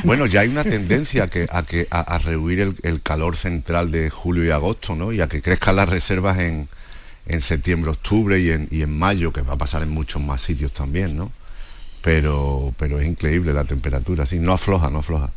[0.03, 3.35] Bueno, ya hay una tendencia a que a, que, a, a rehuir el, el calor
[3.35, 5.11] central de julio y agosto, ¿no?
[5.11, 6.67] Y a que crezcan las reservas en,
[7.25, 10.41] en septiembre, octubre y en, y en mayo, que va a pasar en muchos más
[10.41, 11.31] sitios también, ¿no?
[12.03, 15.31] Pero, pero es increíble la temperatura, sí, no afloja, no afloja.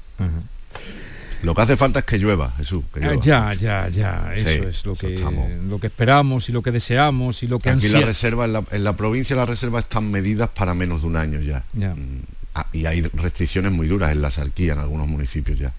[1.43, 2.85] Lo que hace falta es que llueva, Jesús.
[2.93, 3.23] que Ah, llueva.
[3.23, 5.51] ya, ya, ya, eso Sí, es lo que, estamos.
[5.69, 8.53] lo que esperamos y lo que deseamos y lo que Aquí la ansia- reserva, en
[8.53, 11.65] la, en la provincia las reservas están medidas para menos de un año ya.
[11.73, 11.95] Ya.
[11.95, 12.23] Mm,
[12.55, 15.73] ah, y hay restricciones muy duras en la salquía en algunos municipios ya.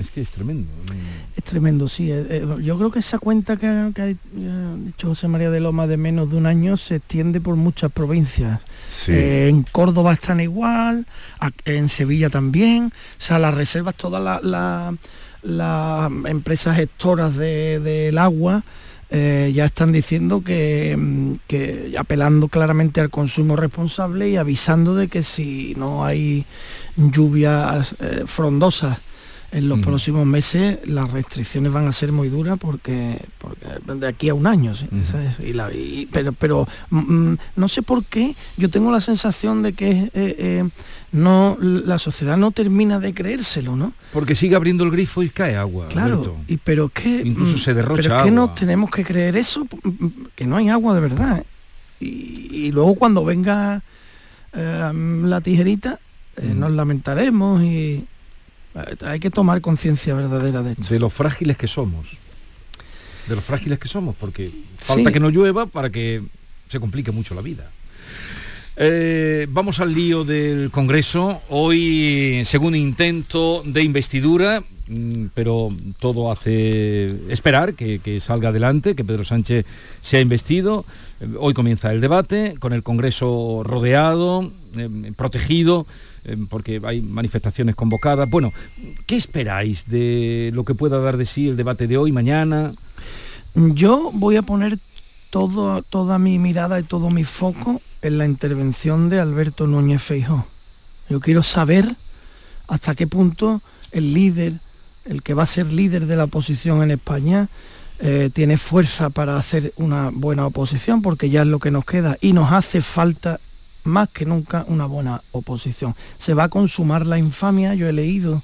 [0.00, 0.66] Es que es tremendo.
[1.36, 2.10] Es tremendo, sí.
[2.10, 5.60] eh, eh, yo creo que esa cuenta que, ha- que ha dicho José María de
[5.60, 8.60] Loma de menos de un año se extiende por muchas provincias.
[8.88, 9.12] Sí.
[9.12, 11.06] Eh, en Córdoba están igual,
[11.66, 12.86] en Sevilla también.
[12.86, 14.94] O sea, las reservas, todas las la-
[15.42, 18.62] las empresas gestoras de- del agua
[19.12, 25.08] eh, ya están diciendo que, mm, que apelando claramente al consumo responsable y avisando de
[25.08, 26.44] que si no hay
[26.96, 28.98] lluvias eh, frondosas
[29.52, 29.88] en los Ujú.
[29.88, 34.46] próximos meses las restricciones van a ser muy duras porque, porque de aquí a un
[34.46, 35.40] año sí, ¿sabes?
[35.40, 39.72] Y la- y- pero pero mm, no sé por qué yo tengo la sensación de
[39.72, 40.68] que eh, eh,
[41.12, 45.56] no la sociedad no termina de creérselo no Porque sigue abriendo el grifo y cae
[45.56, 45.88] agua.
[45.88, 46.36] claro Alberto.
[46.46, 48.46] y pero que Incluso mm, se derrocha pero es que agua.
[48.46, 51.44] no tenemos que creer eso mm, que no hay agua de verdad ¿eh?
[51.98, 53.82] y, y luego cuando venga
[54.54, 54.90] eh,
[55.24, 55.98] la tijerita
[56.40, 56.58] Mm.
[56.60, 58.06] nos lamentaremos y
[59.04, 62.06] hay que tomar conciencia verdadera de esto De los frágiles que somos.
[63.28, 64.50] De los frágiles que somos, porque
[64.80, 65.12] falta Sí.
[65.12, 66.22] que no llueva para que
[66.68, 67.70] se complique mucho la vida.
[68.76, 71.42] Eh, vamos al lío del Congreso.
[71.48, 75.68] Hoy, segundo intento de investidura, mm, pero
[75.98, 79.66] todo hace esperar que, que salga adelante, que Pedro Sánchez
[80.00, 80.86] sea investido.
[81.20, 85.86] Eh, Hoy comienza el debate, con el Congreso rodeado, eh, protegido,
[86.48, 88.28] porque hay manifestaciones convocadas.
[88.28, 88.52] Bueno,
[89.06, 92.72] ¿qué esperáis de lo que pueda dar de sí el debate de hoy, mañana?
[93.54, 94.78] Yo voy a poner
[95.30, 100.46] todo, toda mi mirada y todo mi foco en la intervención de Alberto Núñez Feijó.
[101.08, 101.96] Yo quiero saber
[102.68, 103.60] hasta qué punto
[103.92, 104.54] el líder,
[105.04, 107.48] el que va a ser líder de la oposición en España,
[107.98, 112.16] eh, tiene fuerza para hacer una buena oposición, porque ya es lo que nos queda
[112.20, 113.40] y nos hace falta
[113.84, 115.94] más que nunca una buena oposición.
[116.18, 118.42] Se va a consumar la infamia, yo he leído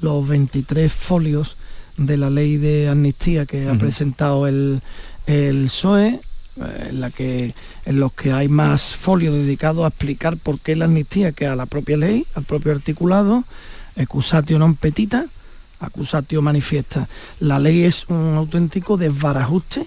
[0.00, 1.56] los 23 folios
[1.96, 4.80] de la ley de amnistía que ha presentado el,
[5.26, 6.20] el PSOE,
[6.60, 7.54] eh, en, la que,
[7.86, 11.56] en los que hay más folios dedicados a explicar por qué la amnistía, que a
[11.56, 13.44] la propia ley, al propio articulado,
[13.96, 15.24] excusatio non petita,
[15.80, 17.08] acusatio manifiesta.
[17.40, 19.86] La ley es un auténtico desbarajuste,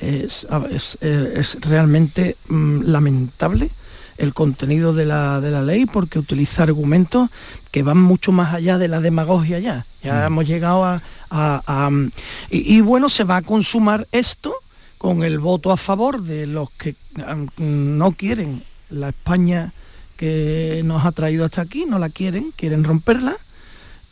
[0.00, 3.70] es, es- es realmente mm, lamentable
[4.18, 7.30] el contenido de la, de la ley porque utiliza argumentos
[7.70, 9.84] que van mucho más allá de la demagogia ya.
[10.02, 11.02] Ya hemos llegado a...
[11.30, 12.10] a- a, mm,
[12.50, 14.54] y, y bueno, se va a consumar esto
[14.98, 19.72] con el voto a favor de los que mm, no quieren la España
[20.16, 23.34] que nos ha traído hasta aquí, no la quieren, quieren romperla,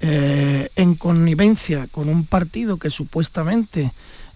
[0.01, 3.93] eh, en connivencia con un partido que supuestamente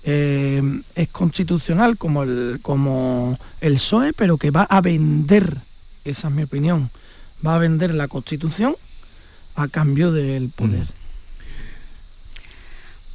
[0.09, 0.63] eh,
[0.95, 5.57] es constitucional como el, como el PSOE, pero que va a vender,
[6.05, 6.91] esa es mi opinión,
[7.45, 8.77] va a vender la Constitución
[9.57, 10.87] a cambio del poder.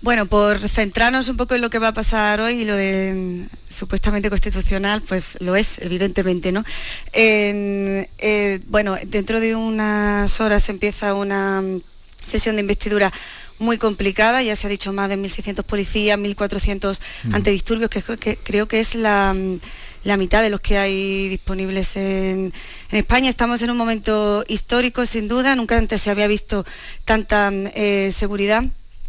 [0.02, 3.48] Bueno, por centrarnos un poco en lo que va a pasar hoy y lo de
[3.48, 6.66] mm, supuestamente constitucional, pues lo es, evidentemente, ¿no?
[7.14, 11.82] Eh, bueno, dentro de unas horas empieza una mm,
[12.26, 13.14] sesión de investidura
[13.62, 17.00] muy complicada, ya se ha dicho más de 1.600 policías, 1.400
[17.32, 22.54] antidisturbios, que, creo que es la, mm, mitad de los que hay disponibles en,
[22.92, 23.30] España.
[23.30, 26.66] Estamos en un momento histórico, sin duda, nunca antes se había visto
[27.06, 28.66] tanta eh, seguridad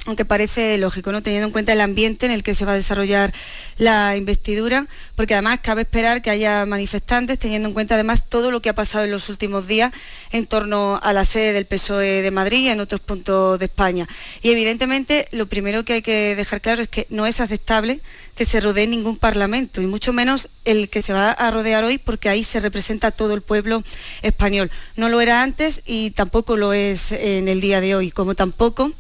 [0.07, 1.23] aunque parece lógico, ¿no?
[1.23, 3.33] teniendo en cuenta el ambiente en el que se va a desarrollar
[3.79, 8.61] la investidura, porque además cabe esperar que haya manifestantes, teniendo en cuenta además todo lo
[8.61, 9.93] que ha pasado en los últimos días
[10.33, 14.09] en torno a la sede del PSOE de Madrid y en otros puntos de España.
[14.43, 18.01] Y evidentemente lo primero que hay que dejar claro es que no es aceptable
[18.35, 21.99] que se rodee ningún parlamento, y mucho menos el que se va a rodear hoy,
[21.99, 23.85] porque ahí se representa todo el pueblo
[24.23, 24.71] español.
[24.97, 28.93] No lo era antes y tampoco lo es en el día de hoy, como tampoco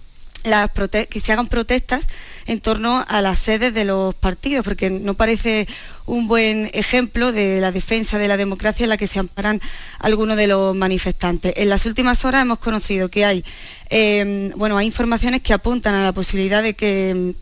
[0.43, 2.07] que se hagan protestas
[2.47, 5.68] en torno a las sedes de los partidos, porque no parece
[6.07, 9.61] un buen ejemplo de la defensa de la democracia en la que se amparan
[9.99, 11.55] algunos de los manifestantes.
[11.57, 13.45] En las últimas horas hemos conocido que hay,
[13.90, 17.34] eh, bueno, hay informaciones que apuntan a la posibilidad de que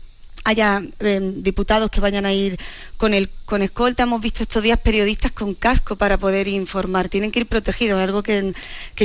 [0.43, 2.59] haya em, diputados que vayan a ir
[2.97, 4.03] con el con escolta.
[4.03, 7.09] Hemos visto estos días periodistas con casco para poder informar.
[7.09, 8.53] Tienen que ir protegidos, algo que,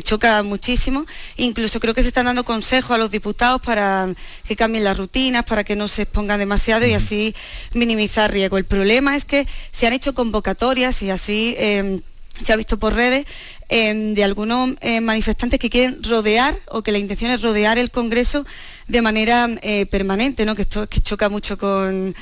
[0.02, 1.04] choca muchísimo.
[1.36, 4.08] Incluso creo que se están dando consejos a los diputados para
[4.46, 7.34] que cambien las rutinas, para que no se expongan demasiado y así
[7.74, 8.56] minimizar riesgo.
[8.58, 12.00] El problema es que se han hecho convocatorias y así em,
[12.40, 13.26] se ha visto por redes
[13.68, 18.46] de algunos eh, manifestantes que quieren rodear o que la intención es rodear el Congreso
[18.86, 20.54] de manera eh, permanente, ¿no?
[20.54, 22.14] que esto que choca mucho con,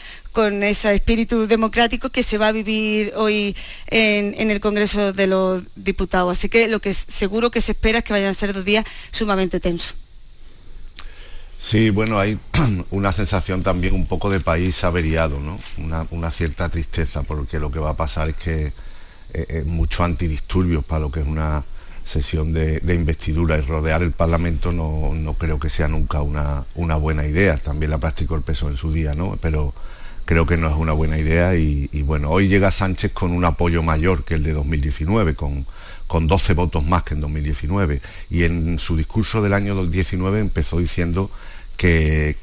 [0.63, 3.55] ese espíritu democrático que se va a vivir hoy
[3.87, 6.37] en, el Congreso de los Diputados.
[6.37, 8.85] Así que lo que seguro que se espera es que vayan a ser dos días
[9.13, 9.95] sumamente tensos.
[11.61, 12.39] Sí, bueno, hay
[12.91, 15.59] una sensación también un poco de país averiado, ¿no?
[16.11, 18.73] Una, cierta tristeza, porque lo que va a pasar es que
[19.67, 21.65] muchos antidisturbios para lo que es una
[22.05, 27.27] sesión de, investidura y rodear el Parlamento no, creo que sea nunca una, una, buena
[27.27, 27.59] idea.
[27.59, 29.39] También la practicó el peso en su día, ¿no?
[29.41, 29.75] Pero
[30.25, 33.83] creo que no es una buena idea y, bueno, hoy llega Sánchez con un apoyo
[33.83, 35.67] mayor que el de 2019, con,
[36.07, 38.01] con 12 votos más que en 2019.
[38.31, 41.31] Y en su discurso del año 2019 empezó diciendo
[41.77, 42.37] que,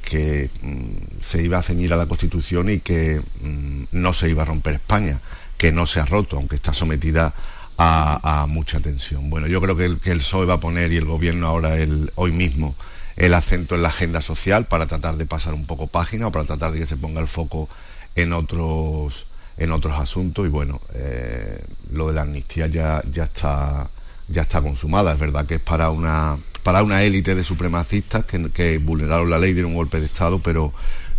[0.62, 4.46] mm, se iba a ceñir a la Constitución y que mm, no se iba a
[4.46, 5.22] romper España,
[5.62, 7.36] que no se ha roto, aunque está sometida
[7.78, 9.30] a, mucha tensión.
[9.30, 11.78] Bueno, yo creo que el, que el PSOE va a poner y el gobierno ahora
[11.78, 12.76] el, hoy mismo
[13.16, 16.46] el acento en la agenda social para tratar de pasar un poco página o para
[16.46, 17.70] tratar de que se ponga el foco
[18.16, 23.88] en otros en otros asuntos y bueno eh, lo de la amnistía ya, ya está
[24.30, 28.50] ya está consumada es verdad que es para una para una élite de supremacistas que,
[28.50, 30.74] que vulneraron la ley dieron un golpe de estado pero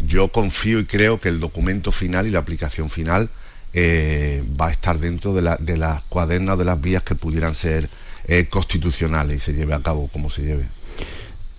[0.05, 3.31] yo confío y creo que el documento final y la aplicación final
[3.75, 7.89] eh, va a estar dentro de, las cuadernas, de las vías que pudieran ser
[8.29, 10.67] eh, constitucionales y se lleve a cabo como se lleve.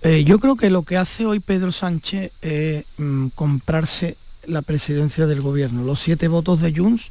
[0.02, 5.26] Eh, yo creo que lo que hace hoy Pedro Sánchez es mm, comprarse la presidencia
[5.26, 7.08] del gobierno, los siete votos de Junts,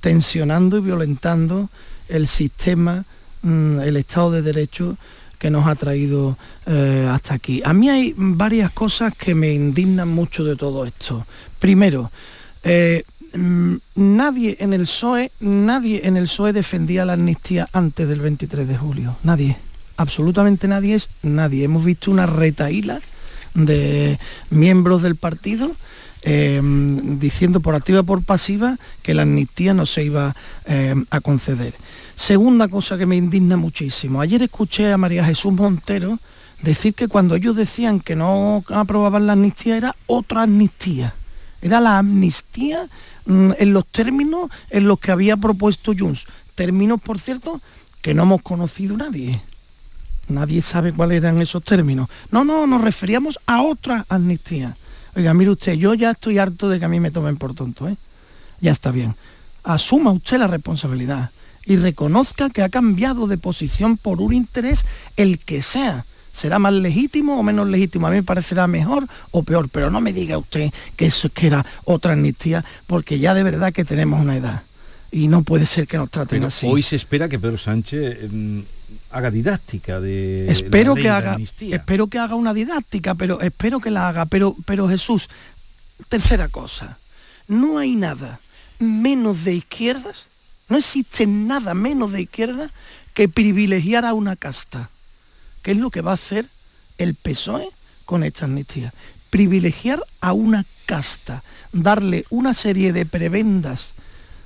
[0.00, 1.68] tensionando y violentando
[2.08, 3.04] el sistema,
[3.42, 4.96] mm, el Estado de Derecho
[5.38, 6.38] que nos ha traído
[7.10, 7.60] hasta aquí.
[7.66, 11.26] A mí hay varias cosas que me indignan mucho de todo esto.
[11.58, 12.10] Primero,
[13.34, 18.76] nadie en el PSOE, nadie en el PSOE defendía la amnistía antes del 23 de
[18.76, 19.16] julio.
[19.22, 19.56] Nadie.
[19.96, 21.64] Absolutamente nadie es nadie.
[21.64, 23.00] Hemos visto una retaíla
[23.54, 24.18] de
[24.50, 25.76] miembros del partido
[26.22, 31.74] em, diciendo por activa por pasiva que la amnistía no se iba em, a conceder.
[32.16, 34.20] Segunda cosa que me indigna muchísimo.
[34.20, 36.18] Ayer escuché a María Jesús Montero
[36.62, 41.14] decir que cuando ellos decían que no aprobaban la amnistía era otra amnistía.
[41.64, 42.88] Era la amnistía
[43.26, 46.26] Mm, en los términos en los que había propuesto Junts.
[46.54, 47.60] Términos, por cierto,
[48.02, 49.40] que no hemos conocido nadie.
[50.28, 52.08] Nadie sabe cuáles eran esos términos.
[52.30, 54.76] No, no, nos referíamos a otra amnistía.
[55.16, 57.88] Oiga, mire usted, yo ya estoy harto de que a mí me tomen por tonto,
[57.88, 57.96] ¿eh?
[58.60, 59.14] Ya está bien.
[59.62, 61.30] Asuma usted la responsabilidad
[61.64, 64.84] y reconozca que ha cambiado de posición por un interés
[65.16, 66.04] el que sea
[66.34, 68.06] será más legítimo o menos legítimo.
[68.06, 71.32] A mí me parecerá mejor o peor, pero no me diga usted que eso es
[71.32, 74.62] que era otra amnistía, porque ya de verdad que tenemos una edad.
[75.10, 76.66] Y no puede ser que nos traten así.
[76.66, 78.64] Hoy se espera que Pedro Sánchez em,
[79.10, 84.08] haga didáctica de espero que haga espero que haga una didáctica pero espero que la
[84.08, 85.28] haga pero pero Jesús
[86.08, 86.98] tercera cosa
[87.48, 88.40] no hay nada
[88.78, 90.26] menos de izquierdas
[90.68, 92.70] No existe nada menos de izquierda
[93.12, 94.90] que privilegiar a una casta,
[95.64, 96.46] que es lo que va a hacer
[96.98, 97.70] el PSOE
[98.04, 98.92] con esta amnistía.
[99.30, 101.42] Privilegiar a una casta,
[101.72, 103.94] darle una serie de prebendas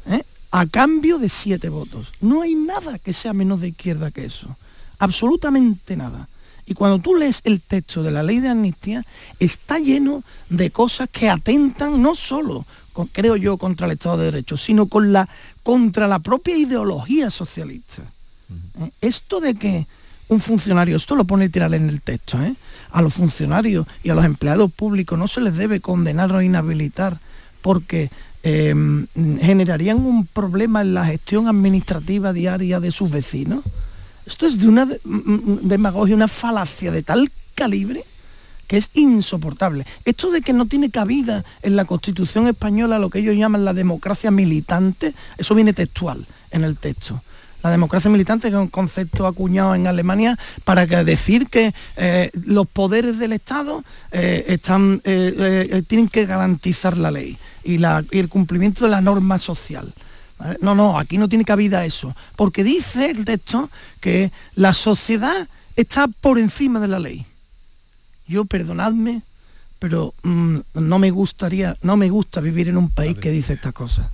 [0.07, 0.23] ¿eh?
[0.53, 2.13] a cambio de siete votos.
[2.21, 4.57] No hay nada que sea menos de izquierda que eso.
[5.01, 6.29] Absolutamente nada.
[6.67, 9.05] Y cuando tú lees el texto de la ley de amnistía,
[9.41, 12.65] está lleno de cosas que atentan no solo,
[13.11, 15.29] creo yo, contra el Estado de Derecho, sino con la,
[15.65, 18.03] contra la propia ideología socialista.
[18.81, 18.91] ¿Eh?
[19.01, 19.87] Esto de que
[20.29, 22.55] un funcionario, esto lo pone tirar en el texto, ¿eh?
[22.91, 27.19] a los funcionarios y a los empleados públicos no se les debe condenar o inhabilitar
[27.63, 28.11] porque
[28.43, 29.07] em,
[29.41, 33.65] generarían un problema en la gestión administrativa diaria de sus vecinos.
[34.27, 34.87] Esto es de una
[35.63, 38.05] demagogia, una falacia de tal calibre
[38.67, 39.87] que es insoportable.
[40.05, 43.73] Esto de que no tiene cabida en la Constitución española lo que ellos llaman la
[43.73, 47.23] democracia militante, eso viene textual en el texto.
[47.63, 52.69] La democracia militante, que es un concepto acuñado en Alemania para decir que eh, los
[52.69, 53.83] poderes del Estado
[54.13, 59.39] eh, están, eh, tienen que garantizar la ley y, y el cumplimiento de la norma
[59.39, 59.93] social.
[60.61, 66.07] No, no, aquí no tiene cabida eso, porque dice el texto que la sociedad está
[66.07, 67.27] por encima de la ley.
[68.29, 69.23] Yo, perdonadme,
[69.79, 73.73] pero mm, no me gustaría, no me gusta vivir en un país que dice estas
[73.73, 74.07] cosas.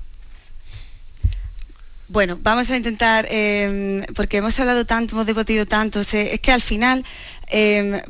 [2.14, 6.60] Bueno, vamos a intentar, em, porque hemos hablado tanto, hemos debatido tanto, es que al
[6.60, 7.04] final,
[7.48, 8.00] em,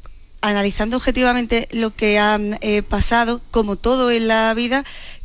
[0.43, 4.85] analizando objetivamente lo que ha eh, pasado, como todo en la vida,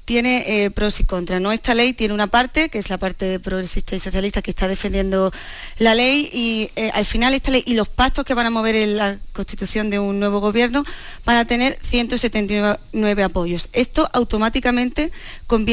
[0.09, 1.39] tiene eh, pros y contras.
[1.39, 1.51] ¿no?
[1.51, 5.31] Esta ley tiene una parte, que es la parte progresista y socialista que está defendiendo
[5.77, 8.73] la ley, y eh, al final esta ley y los pactos que van a mover
[8.73, 10.83] en la constitución de un nuevo gobierno
[11.25, 13.69] van a tener 179 apoyos.
[13.71, 15.11] Esto automáticamente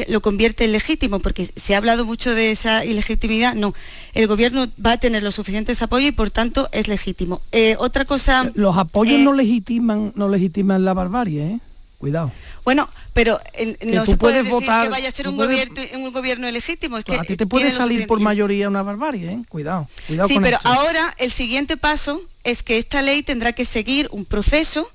[0.09, 3.55] lo convierte en legítimo, porque se ha hablado mucho de esa ilegitimidad.
[3.55, 3.73] No,
[4.13, 7.41] el gobierno va a tener los suficientes apoyos y por tanto es legítimo.
[7.53, 8.51] Eh, otra cosa...
[8.55, 11.61] Los apoyos no legitiman, no legitiman la barbarie, ¿eh?
[11.99, 12.31] Cuidado.
[12.65, 13.41] Bueno, pero
[13.87, 16.99] no se puede decir votar, que vaya a ser un, gobierno, un gobierno ilegítimo.
[16.99, 19.43] Es que a ti te puede salir por mayoría una barbarie, ¿eh?
[19.49, 24.09] Cuidado, cuidado sí, pero ahora el siguiente paso es que esta ley tendrá que seguir
[24.13, 24.91] un proceso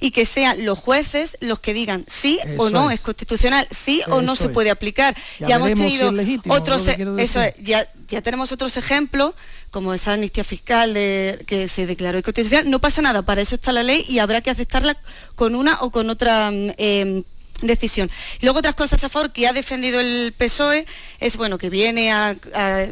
[0.00, 4.22] y que sean los jueces los que digan sí o no es, constitucional, sí o
[4.22, 5.16] no se puede aplicar.
[5.38, 6.12] Ya, hemos tenido
[6.48, 6.88] otros,
[7.18, 9.34] eso ya, ya tenemos otros ejemplos
[9.70, 13.72] como esa amnistía fiscal de, que se declaró inconstitucional, no pasa nada, para eso está
[13.72, 14.96] la ley y habrá que aceptarla
[15.36, 17.24] con una o con otra mm, em,
[17.62, 18.10] decisión.
[18.40, 20.86] Luego otras cosas a favor que ha defendido el PSOE
[21.20, 22.36] es bueno que viene a,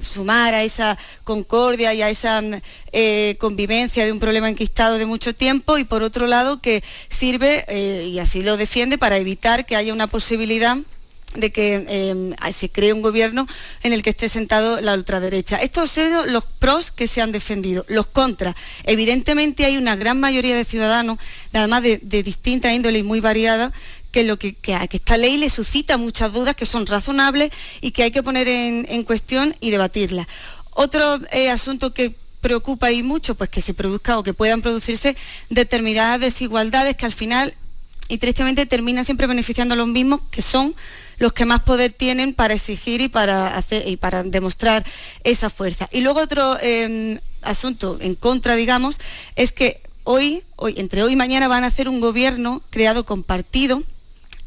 [0.03, 2.55] sumar a esa concordia y a esa mm,
[2.93, 7.65] eh, convivencia de un problema enquistado de mucho tiempo y por otro lado que sirve,
[7.69, 10.79] eh, y así lo defiende, para evitar que haya una posibilidad
[11.35, 13.47] de que em, se cree un gobierno
[13.83, 15.57] en el que esté sentado la ultraderecha.
[15.57, 17.85] Estos son los pros que se han defendido.
[17.89, 18.55] Los contras.
[18.85, 21.19] Evidentemente hay una gran mayoría de ciudadanos,
[21.53, 23.73] además de, distinta índole y muy variada,
[24.11, 24.57] que, lo que,
[24.93, 27.51] esta ley le suscita muchas dudas que son razonables
[27.81, 30.27] y que hay que poner en, cuestión y debatirlas.
[30.71, 35.17] Otro eh, asunto que preocupa y mucho, pues que se produzca o que puedan producirse
[35.51, 37.55] determinadas desigualdades que al final
[38.09, 40.75] y tristemente terminan siempre beneficiando a los mismos, que son
[41.19, 44.85] los que más poder tienen para exigir y para, hacer, y para demostrar
[45.25, 45.89] esa fuerza.
[45.93, 48.99] Y luego otro em, asunto en contra, digamos,
[49.37, 53.23] es que hoy, hoy, entre hoy y mañana van a hacer un gobierno creado con
[53.23, 53.83] partido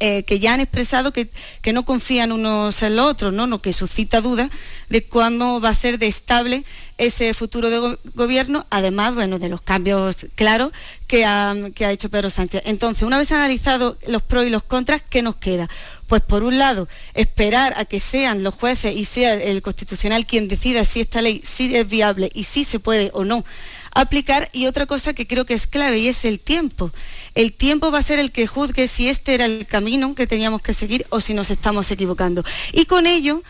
[0.04, 1.30] eh, que ya han expresado que,
[1.72, 3.62] no confían unos en los otros, ¿no?
[3.62, 4.50] que suscita dudas
[4.90, 6.64] de cuándo va a ser de estable
[6.98, 10.72] ese futuro de gobierno, además bueno, de los cambios claros
[11.06, 12.64] que ha, que ha hecho Pedro Sánchez.
[12.66, 15.70] Entonces, una vez analizado los pros y los contras, ¿qué nos queda?
[16.08, 20.48] Pues por un lado, esperar a que sean los jueces y sea el constitucional quien
[20.48, 23.46] decida si esta ley sí es viable y si se puede o no
[23.94, 26.92] aplicar y otra cosa que creo que es clave y es el tiempo.
[27.36, 30.62] El tiempo va a ser el que juzgue si este era el camino que teníamos
[30.62, 32.44] que seguir o si nos estamos equivocando.
[32.74, 33.44] Y con ello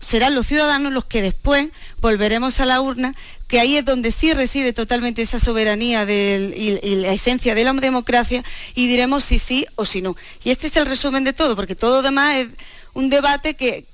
[0.00, 1.68] serán los ciudadanos los que después
[2.00, 3.14] volveremos a la urna,
[3.46, 8.44] que ahí es donde sí reside totalmente esa soberanía y, la esencia de la democracia,
[8.74, 10.16] y diremos si sí o si no.
[10.44, 12.48] Y este es el resumen de todo, porque todo demás es
[12.94, 13.86] un debate que,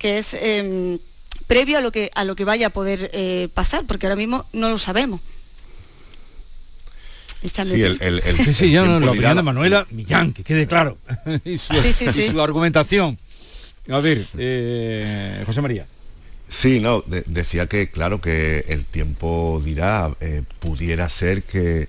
[0.00, 0.34] es...
[0.34, 0.98] Em,
[1.46, 4.46] previo a lo que, a lo que vaya a poder eh, pasar, porque ahora mismo
[4.52, 5.20] no lo sabemos.
[7.42, 10.98] Sí, el, el, sí, sí, la opinión de Manuela Millán, que quede claro.
[11.44, 13.18] y, su, argumentación.
[13.88, 15.86] A ver, eh, José María.
[16.48, 21.88] Sí, no, decía que claro que el tiempo dirá, eh, pudiera ser que,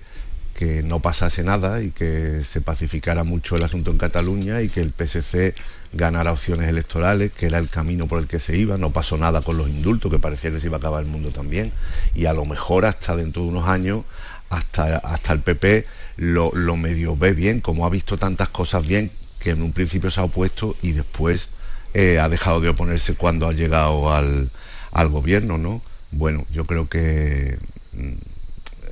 [0.54, 4.80] que no pasase nada y que se pacificara mucho el asunto en Cataluña y que
[4.80, 5.54] el PSC
[5.92, 9.40] ganara opciones electorales, que era el camino por el que se iba, no pasó nada
[9.42, 11.72] con los indultos, que parecía que se iba a acabar el mundo también,
[12.14, 14.02] y a lo mejor hasta dentro de unos años,
[14.50, 15.86] hasta, hasta el PP
[16.16, 19.10] lo, lo medio ve bien, como ha visto tantas cosas bien,
[19.40, 21.48] que en un principio se ha opuesto y después
[21.94, 24.50] eh, ha dejado de oponerse cuando ha llegado al,
[24.92, 25.80] al gobierno, ¿no?
[26.10, 27.58] Bueno, yo creo que
[27.92, 28.12] mm,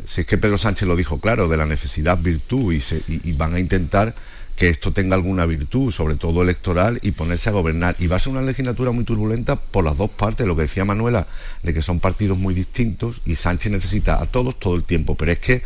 [0.07, 3.28] si es que Pedro Sánchez lo dijo claro, de la necesidad virtud y, se- y-
[3.28, 4.14] y van a intentar
[4.57, 7.94] que esto tenga alguna virtud, sobre todo electoral, y ponerse a gobernar.
[7.98, 10.86] Y va a ser una legislatura muy turbulenta por las dos partes, lo que decía
[10.86, 11.26] Manuela,
[11.62, 15.32] de que son partidos muy distintos y Sánchez necesita a todos todo el tiempo, pero
[15.32, 15.62] es que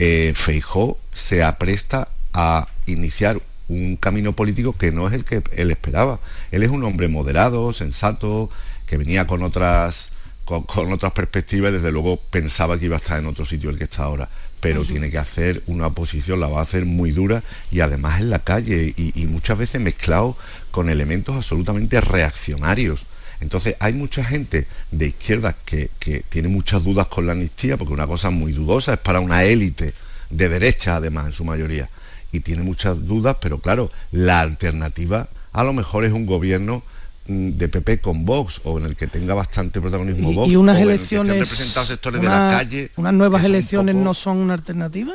[0.00, 5.70] eh, Feijó se apresta a iniciar un camino político que no es el que él
[5.70, 6.18] esperaba.
[6.50, 8.50] Él es un hombre moderado, sensato,
[8.86, 10.08] que venía con otras
[10.44, 13.70] con, con otras perspectivas y desde luego pensaba que iba a estar en otro sitio
[13.70, 14.28] el que está ahora
[14.62, 17.42] pero tiene que hacer una oposición, la va a hacer muy dura
[17.72, 20.36] y además en la calle y, y muchas veces mezclado
[20.70, 23.04] con elementos absolutamente reaccionarios.
[23.40, 27.92] Entonces hay mucha gente de izquierda que, que tiene muchas dudas con la amnistía, porque
[27.92, 29.94] una cosa muy dudosa es para una élite
[30.30, 31.90] de derecha además en su mayoría,
[32.30, 36.84] y tiene muchas dudas, pero claro, la alternativa a lo mejor es un gobierno
[37.26, 40.76] de PP con Vox o en el que tenga bastante protagonismo Y, Vox y unas
[40.76, 44.04] o en el que estén elecciones, representados sectores de la calle unas nuevas elecciones poco-
[44.04, 45.14] no son una alternativa.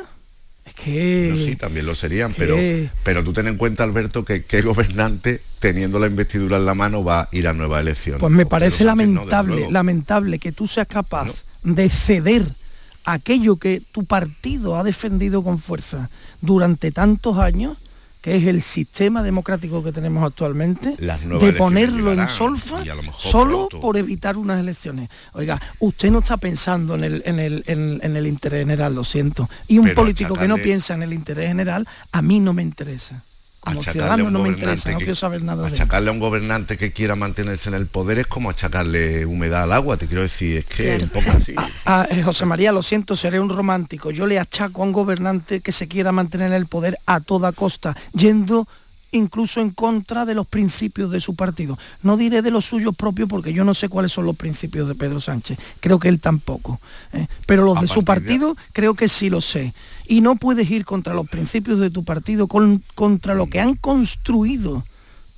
[0.64, 2.56] Es que no, sí, también lo serían, que- pero,
[3.04, 7.02] pero tú ten en cuenta, Alberto, que qué gobernante, teniendo la investidura en la mano,
[7.04, 8.20] va a ir a nuevas elecciones.
[8.20, 11.28] Pues me parece no, lamentable, lamentable que tú seas capaz
[11.62, 12.54] de ceder
[13.04, 16.10] aquello que tu partido ha defendido con fuerza
[16.42, 17.78] durante tantos años,
[18.20, 20.94] que es el sistema democrático que tenemos actualmente,
[21.38, 22.82] de ponerlo en solfa
[23.18, 23.80] solo pronto.
[23.80, 25.08] por evitar unas elecciones.
[25.34, 29.04] Oiga, usted no está pensando en el, en el, en- en el interés general, lo
[29.04, 29.48] siento.
[29.68, 32.62] Y un Pero político que no piensa en el interés general, a mí no me
[32.62, 33.22] interesa.
[33.68, 35.68] Como Achacarle a un no me gobernante interesa, no que- quiero saber nada de.
[35.74, 39.72] Achacarle a un gobernante que quiera mantenerse en el poder es como achacarle humedad al
[39.72, 41.54] agua, te quiero decir, es que es un poco así.
[41.86, 44.10] Ah, eh, José María, lo siento, seré un romántico.
[44.10, 47.52] Yo le achaco a un gobernante que se quiera mantener en el poder a toda
[47.52, 48.66] costa, yendo
[49.12, 51.78] incluso en contra de los principios de su partido.
[52.02, 54.94] No diré de los suyos propios porque yo no sé cuáles son los principios de
[54.94, 55.58] Pedro Sánchez.
[55.80, 56.80] Creo que él tampoco.
[57.12, 57.26] ¿eh?
[57.46, 59.72] Pero los A de su de- partido creo que sí lo sé.
[60.06, 63.74] Y no puedes ir contra los principios de tu partido, con- contra lo que han
[63.76, 64.84] construido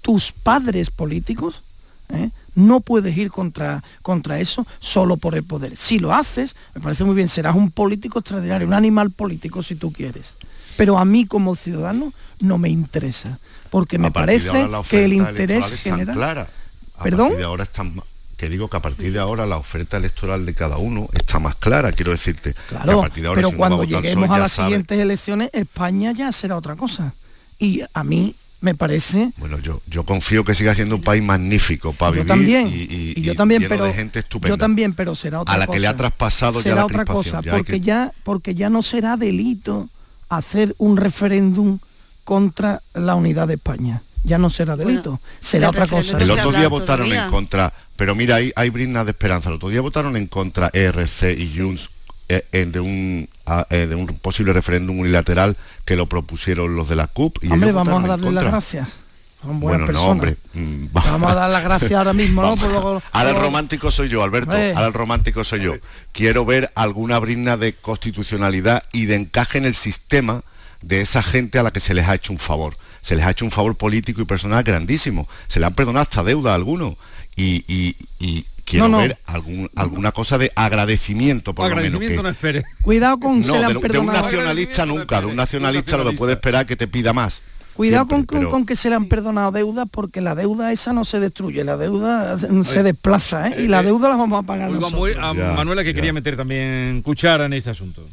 [0.02, 1.62] tus padres políticos.
[2.08, 2.30] ¿eh?
[2.56, 5.76] No puedes ir contra, contra eso solo por el poder.
[5.76, 9.76] Si lo haces, me parece muy bien, serás un político extraordinario, un animal político si
[9.76, 10.34] tú quieres.
[10.80, 12.10] Pero a mí como ciudadano
[12.40, 16.16] no me interesa, porque me parece que el interés general...
[16.16, 16.48] clara.
[16.96, 17.36] A ¿Perdón?
[17.36, 18.02] de ahora está ma-
[18.38, 21.56] que digo que a partir de ahora la oferta electoral de cada uno está más
[21.56, 22.54] clara, quiero decirte.
[22.54, 24.66] Que a Claro, partir de ahora, pero si cuando lleguemos PSOE, a ya las sabe-
[24.68, 27.12] siguientes elecciones, España ya será otra cosa.
[27.58, 31.92] Y a mí me parece Bueno, yo, yo confío que siga siendo un país magnífico
[31.92, 34.48] para yo vivir también y, y- y yo también lleno pero de gente estupenda.
[34.54, 36.84] yo también pero será otra a la cosa que le ha traspasado ya será la
[36.86, 39.90] otra cosa ya porque que- ya porque ya no será delito
[40.30, 41.78] hacer un referéndum
[42.24, 46.68] contra la unidad de España ya no será delito será otra cosa El otro día
[46.68, 49.48] votaron en contra, pero mira, hay, hay brindas de esperanza.
[49.48, 51.88] El otro día votaron en contra ERC y Junts
[52.28, 55.56] eh, eh, de, un, a- eh, de un posible referéndum unilateral
[55.86, 57.38] que lo propusieron los de la CUP.
[57.42, 58.50] Y hombre ellos vamos a votaron en darle las contra.
[58.50, 58.96] gracias
[59.42, 60.36] son buenas Bueno, no, personas hombre.
[60.54, 62.56] mm, vamos a dar las gracias ahora mismo no.
[62.56, 64.50] Por Ahora el romántico soy yo, Alberto.
[64.50, 64.72] Hombre.
[64.74, 65.74] Ahora el romántico soy yo.
[66.12, 70.42] Quiero ver alguna brizna de constitucionalidad y de encaje en el sistema
[70.82, 72.76] de esa gente a la que se les ha hecho un favor.
[73.02, 75.26] Se les ha hecho un favor político y personal grandísimo.
[75.48, 76.96] Se le han perdonado hasta deuda a algunos.
[77.36, 79.02] Y, y- y quiero No, no.
[79.02, 81.86] ver algún, alguna cosa de agradecimiento, por lo menos.
[81.86, 82.64] Agradecimiento que- no espere.
[82.82, 85.20] cuidado con no, se le de, han de un nacionalista nunca.
[85.20, 87.40] De un nacionalista lo que puede esperar que te pida más.
[87.80, 90.70] Cuidado Siempre, con, con- pero- con que se le han perdonado deudas porque la deuda
[90.70, 93.62] esa no se destruye, la deuda se, se desplaza ¿eh?
[93.62, 95.16] y la deuda la vamos a pagar a, nosotros.
[95.18, 98.06] A Manuela que quería meter también cuchara en este asunto.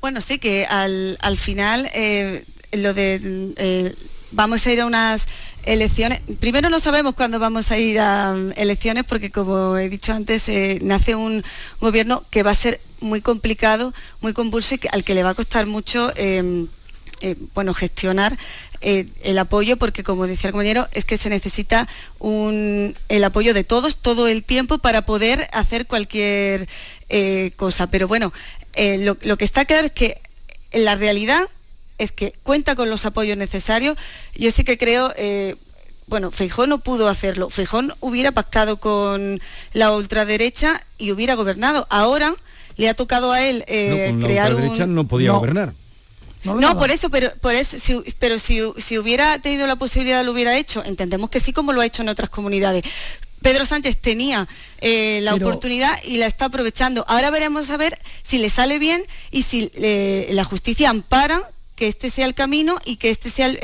[0.00, 3.94] Bueno, sí, que al, al final eh, lo de eh,
[4.30, 5.26] vamos a ir a unas
[5.64, 6.22] elecciones.
[6.40, 10.48] Primero no sabemos cuándo vamos a ir a um, elecciones porque como he dicho antes,
[10.48, 11.44] eh, nace un
[11.78, 13.92] gobierno que va a ser muy complicado,
[14.22, 16.66] muy convulso y que- al que le va a costar mucho eh,
[17.22, 18.36] eh, bueno, gestionar
[18.80, 23.54] eh, el apoyo, porque como decía el compañero, es que se necesita un, el apoyo
[23.54, 26.68] de todos todo el tiempo para poder hacer cualquier
[27.08, 27.86] eh, cosa.
[27.86, 28.32] Pero bueno,
[28.74, 30.20] eh, lo, lo que está claro es que
[30.72, 31.48] en la realidad
[31.98, 33.96] es que cuenta con los apoyos necesarios.
[34.34, 35.56] Yo sí que creo, eh,
[36.06, 37.50] bueno, Feijón no pudo hacerlo.
[37.50, 39.38] Feijón hubiera pactado con
[39.72, 41.86] la ultraderecha y hubiera gobernado.
[41.90, 42.34] Ahora
[42.76, 44.94] le ha tocado a él eh, No, con la crear ultraderecha un...
[44.94, 45.74] no podía gobernar.
[46.44, 50.24] No, no por eso, pero por eso, si, pero si, si hubiera tenido la posibilidad
[50.24, 50.84] lo hubiera hecho.
[50.84, 52.84] Entendemos que sí, como lo ha hecho en otras comunidades.
[53.42, 54.48] Pedro Sánchez tenía
[54.80, 57.04] eh, la oportunidad y la está aprovechando.
[57.08, 61.88] Ahora veremos a ver si le sale bien y si eh, la justicia ampara que
[61.88, 63.58] este sea el camino y que este sea el...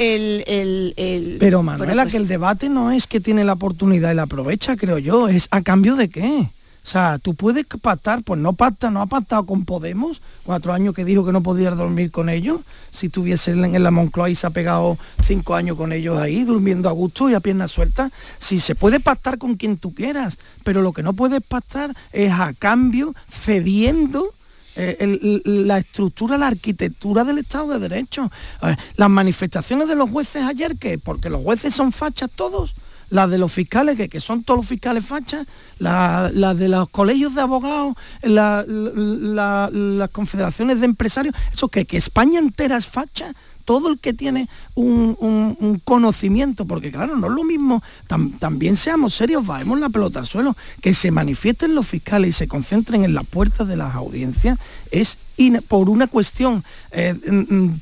[0.46, 4.22] el, Pero Manuela, pues que el debate no es que tiene la oportunidad y la
[4.22, 6.50] aprovecha, creo yo, es a cambio de qué.
[6.82, 10.94] O sea, tú puedes pactar, pues no pacta, no ha pactado con Podemos, cuatro años
[10.94, 12.60] que dijo que no podía dormir con ellos,
[12.90, 16.88] si tuviese en la Moncloa y se ha pegado cinco años con ellos ahí, durmiendo
[16.88, 18.10] a gusto y a piernas sueltas.
[18.38, 22.32] Si se puede pactar con quien tú quieras, pero lo que no puedes pactar es
[22.32, 24.32] a cambio cediendo
[24.80, 28.30] eh, la estructura, la arquitectura del Estado de Derecho.
[28.94, 32.74] las manifestaciones de los jueces ayer, que porque los jueces son fachas todos,
[33.10, 35.46] la de los fiscales, que, que son todos los fiscales fachas,
[35.78, 42.76] la, de los colegios de abogados, las confederaciones de empresarios, eso que, que España entera
[42.76, 43.32] es facha,
[43.68, 47.82] todo el que tiene un, conocimiento, porque claro, no es lo mismo,
[48.38, 52.48] también seamos serios, bajemos la pelota al suelo, que se manifiesten los fiscales y se
[52.48, 54.58] concentren en las puertas de las audiencias,
[54.90, 55.18] es
[55.68, 57.14] por una cuestión eh,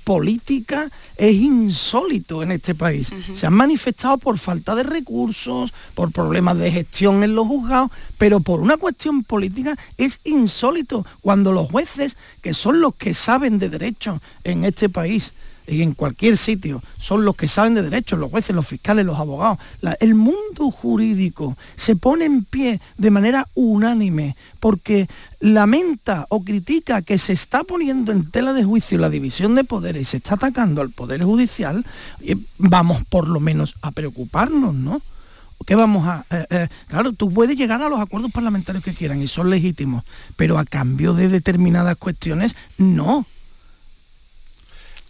[0.04, 3.10] política, es insólito en este país.
[3.34, 8.40] Se han manifestado por falta de recursos, por problemas de gestión en los juzgados, pero
[8.40, 13.70] por una cuestión política es insólito cuando los jueces, que son los que saben de
[13.70, 18.30] derecho en este país, y en cualquier sitio, son los que saben de derechos, los
[18.30, 19.58] jueces, los fiscales, los abogados.
[20.00, 25.08] el mundo jurídico se pone en pie de manera unánime porque
[25.40, 30.02] lamenta o critica que se está poniendo en tela de juicio la división de poderes
[30.02, 31.84] y se está atacando al Poder Judicial,
[32.58, 35.02] vamos por lo menos a preocuparnos, ¿no?
[35.64, 36.24] ¿Qué vamos a...?
[36.30, 40.04] Eh, eh, claro, tú puedes llegar a los acuerdos parlamentarios que quieran y son legítimos,
[40.36, 43.26] pero a cambio de determinadas cuestiones, no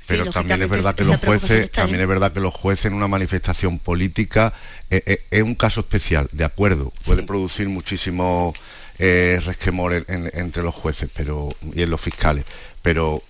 [0.07, 3.09] pero también es verdad que los jueces, también es verdad que los jueces en una
[3.09, 4.53] manifestación política
[4.91, 8.55] eh, eh, es un caso especial, de acuerdo, puede producir muchísimo
[8.99, 12.45] eh, resquemor entre los jueces pero, y en los fiscales,
[12.83, 13.23] pero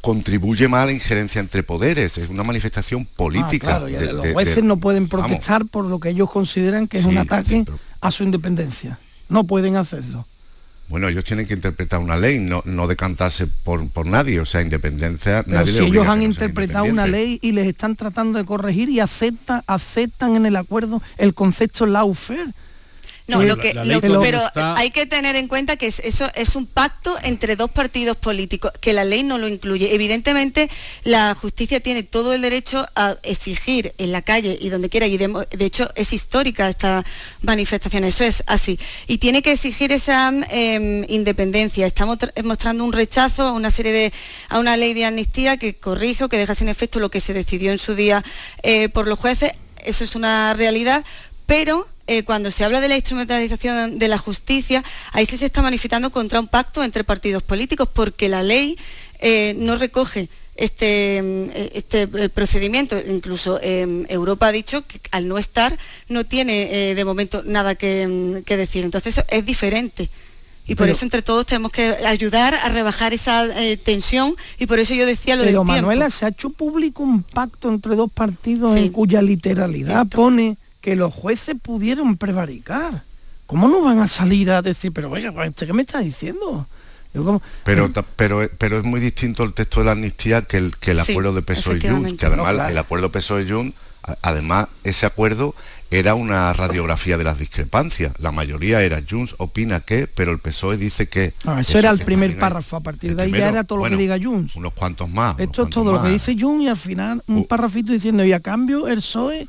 [0.00, 3.76] contribuye más a la injerencia entre poderes, es una manifestación política.
[3.76, 7.64] Ah, los jueces no pueden protestar por lo que ellos consideran que es un ataque
[8.00, 8.98] a su independencia,
[9.28, 10.26] no pueden hacerlo.
[10.88, 14.60] Bueno, ellos tienen que interpretar una ley, no, no decantarse por, por nadie, o sea,
[14.60, 15.42] independencia.
[15.42, 19.62] Pero si ellos han interpretado una ley y les están tratando de corregir y aceptan,
[19.66, 22.52] aceptan en el acuerdo el concepto lawfare,
[23.26, 23.72] no, lo que,
[24.20, 28.72] pero hay que tener en cuenta que eso es un pacto entre dos partidos políticos,
[28.82, 29.94] que la ley no lo incluye.
[29.94, 30.68] Evidentemente,
[31.04, 35.16] la justicia tiene todo el derecho a exigir en la calle y donde quiera, y
[35.16, 37.02] de, hecho es histórica esta
[37.40, 38.78] manifestación, eso es así.
[39.06, 41.86] Y tiene que exigir esa em, independencia.
[41.86, 44.12] Estamos mostrando un rechazo a una serie de,
[44.50, 47.32] a una ley de amnistía que corrige o que deja sin efecto lo que se
[47.32, 48.22] decidió en su día
[48.62, 49.52] eh, por los jueces.
[49.82, 51.04] Eso es una realidad,
[51.46, 55.62] pero eh, cuando se habla de la instrumentalización de la justicia, ahí sí se está
[55.62, 58.76] manifestando contra un pacto entre partidos políticos, porque la ley
[59.20, 62.94] eh, no recoge este, mm, este eh, procedimiento.
[63.08, 65.78] Incluso Europa ha dicho que al no estar
[66.08, 68.84] no tiene de momento nada que, mm, decir.
[68.84, 70.10] Entonces es diferente.
[70.66, 73.48] Y por eso entre todos tenemos que ayudar a rebajar esa
[73.82, 77.68] tensión y por eso yo decía lo Pero Manuela, se ha hecho público un pacto
[77.68, 83.04] entre dos partidos en cuya literalidad pone que los jueces pudieron prevaricar.
[83.46, 86.66] ¿Cómo no van a salir a decir, pero oiga, ¿qué me está diciendo?
[87.64, 91.00] pero, pero, pero es muy distinto el texto de la amnistía que el, que el
[91.00, 93.74] acuerdo de PSOE Junts, que además el acuerdo PSOE Junts,
[94.20, 95.54] además ese acuerdo
[95.90, 98.12] era una radiografía de las discrepancias.
[98.18, 101.32] La mayoría era Junts opina que, pero el PSOE dice que.
[101.60, 104.18] eso, era el primer párrafo, a partir de ahí ya era todo lo que diga
[104.22, 104.56] Junts.
[104.56, 105.38] Unos cuantos más.
[105.38, 107.46] Esto es todo lo que dice Junts y al final un uh.
[107.46, 109.46] párrafito diciendo, y a cambio el PSOE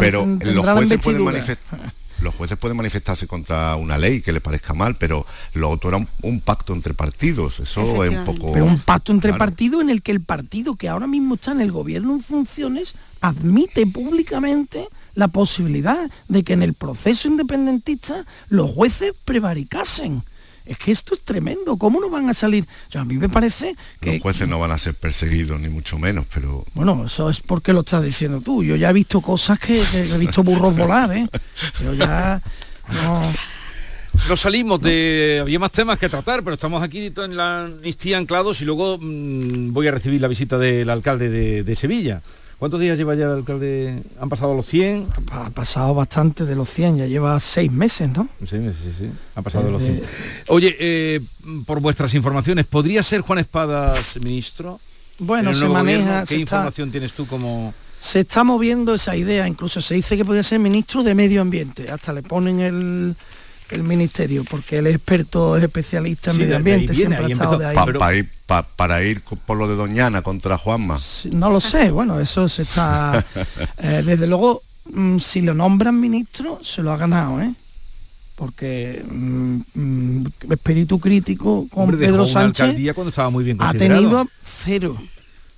[0.00, 1.92] pero los jueces pueden manifestar
[2.22, 6.06] los jueces pueden manifestarse contra una ley que les parezca mal, pero lo otro era
[6.22, 7.60] un, pacto entre partidos.
[7.60, 8.52] Eso es un poco.
[8.52, 11.60] Pero un pacto entre partidos en el que el partido que ahora mismo está en
[11.60, 18.70] el gobierno en funciones admite públicamente la posibilidad de que en el proceso independentista los
[18.70, 20.22] jueces prevaricasen
[20.66, 22.66] es que esto es tremendo, ¿cómo no van a salir?
[22.94, 24.14] a mí me parece que...
[24.14, 26.64] Los jueces no van a ser perseguidos, ni mucho menos, pero...
[26.74, 28.64] Bueno, eso es porque lo estás diciendo tú.
[28.64, 31.28] Yo ya he visto cosas que, he visto burros volar, ¿eh?
[31.82, 32.42] Yo ya...
[32.92, 33.32] No...
[34.28, 35.38] Nos salimos de...
[35.42, 39.72] Había más temas que tratar, pero estamos aquí en la amnistía anclados y luego mm,
[39.72, 42.22] voy a recibir la visita del alcalde de Sevilla.
[42.58, 44.02] ¿Cuántos días lleva ya el alcalde?
[44.18, 45.08] ¿Han pasado los 100?
[45.30, 48.28] Ha pasado bastante de los 100, ya lleva seis meses, ¿no?
[48.40, 50.02] Sí, sí, sí, ha pasado de los 100.
[50.48, 51.20] Oye, eh,
[51.66, 54.80] por vuestras informaciones, ¿podría ser Juan Espadas ministro?
[55.18, 57.74] Bueno, se maneja, gobierno, se ¿Qué está- información tienes tú como...?
[57.98, 61.90] Se está moviendo esa idea, incluso se dice que podría ser ministro de Medio Ambiente,
[61.90, 63.16] hasta le ponen el,
[63.70, 66.96] el ministerio, porque él es experto, es especialista en Sí, medio de ahí ambiente, viene,
[66.96, 67.58] siempre ha ahí estado empezó.
[67.58, 68.22] de ahí.
[68.22, 70.98] Pa- pa para ir por lo de Doñana contra Juanma.
[71.32, 73.24] No lo sé, bueno, eso se está...
[73.78, 77.52] eh, desde luego, mm, si lo nombran ministro, se lo ha ganado, ¿eh?
[78.36, 83.72] Porque mm, mm, espíritu crítico con Hombre, Pedro Sánchez alcaldía cuando estaba muy bien ha
[83.72, 84.96] tenido cero.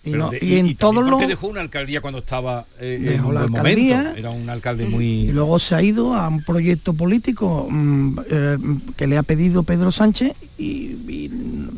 [0.09, 1.27] Y, no- de- y en todos los...
[1.27, 3.97] dejó una alcaldía cuando estaba eh, en Dejó un la alcaldía.
[3.99, 4.19] momento.
[4.19, 5.27] Era un alcalde Y muy...
[5.29, 8.59] luego se ha ido a un proyecto político mm, eh,
[8.97, 10.65] que le ha pedido Pedro Sánchez y,
[11.09, 11.29] y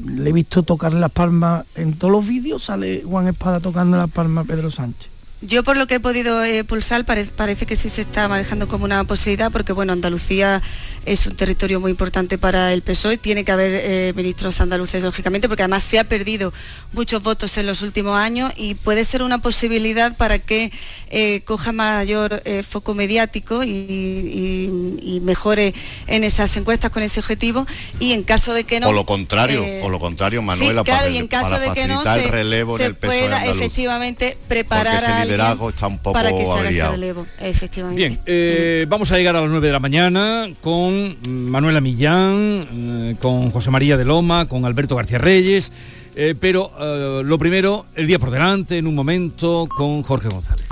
[0.07, 4.11] le he visto tocar las palmas en todos los vídeos, sale Juan Espada tocando las
[4.11, 5.09] palmas a Pedro Sánchez.
[5.43, 8.68] Yo por lo que he podido eh, pulsar pare- parece que sí se está manejando
[8.68, 10.61] como una posibilidad porque bueno, Andalucía
[11.07, 15.49] es un territorio muy importante para el PSOE, tiene que haber eh, ministros andaluces lógicamente
[15.49, 16.53] porque además se ha perdido
[16.93, 20.70] muchos votos en los últimos años y puede ser una posibilidad para que
[21.09, 25.72] eh, coja mayor foco mediático y, y- y mejore
[26.07, 27.66] en esas encuestas con ese objetivo
[27.99, 28.88] y en caso de que no...
[28.88, 31.72] o lo contrario, o lo contrario, Sí, Manuela, claro, para, y en caso para de
[31.72, 33.57] que no se, el relevo se en el PSOE pueda andaluz.
[33.62, 36.93] efectivamente preparar Liderazgo está un poco para que se haga ese averiado.
[36.93, 37.99] relevo, efectivamente.
[37.99, 41.16] Bien, eh, vamos a llegar a las 9 de la mañana con
[41.51, 45.72] Manuela Millán, eh, con José María de Loma, con Alberto García Reyes,
[46.14, 50.66] eh, pero eh, lo primero, el día por delante, en un momento, con Jorge González.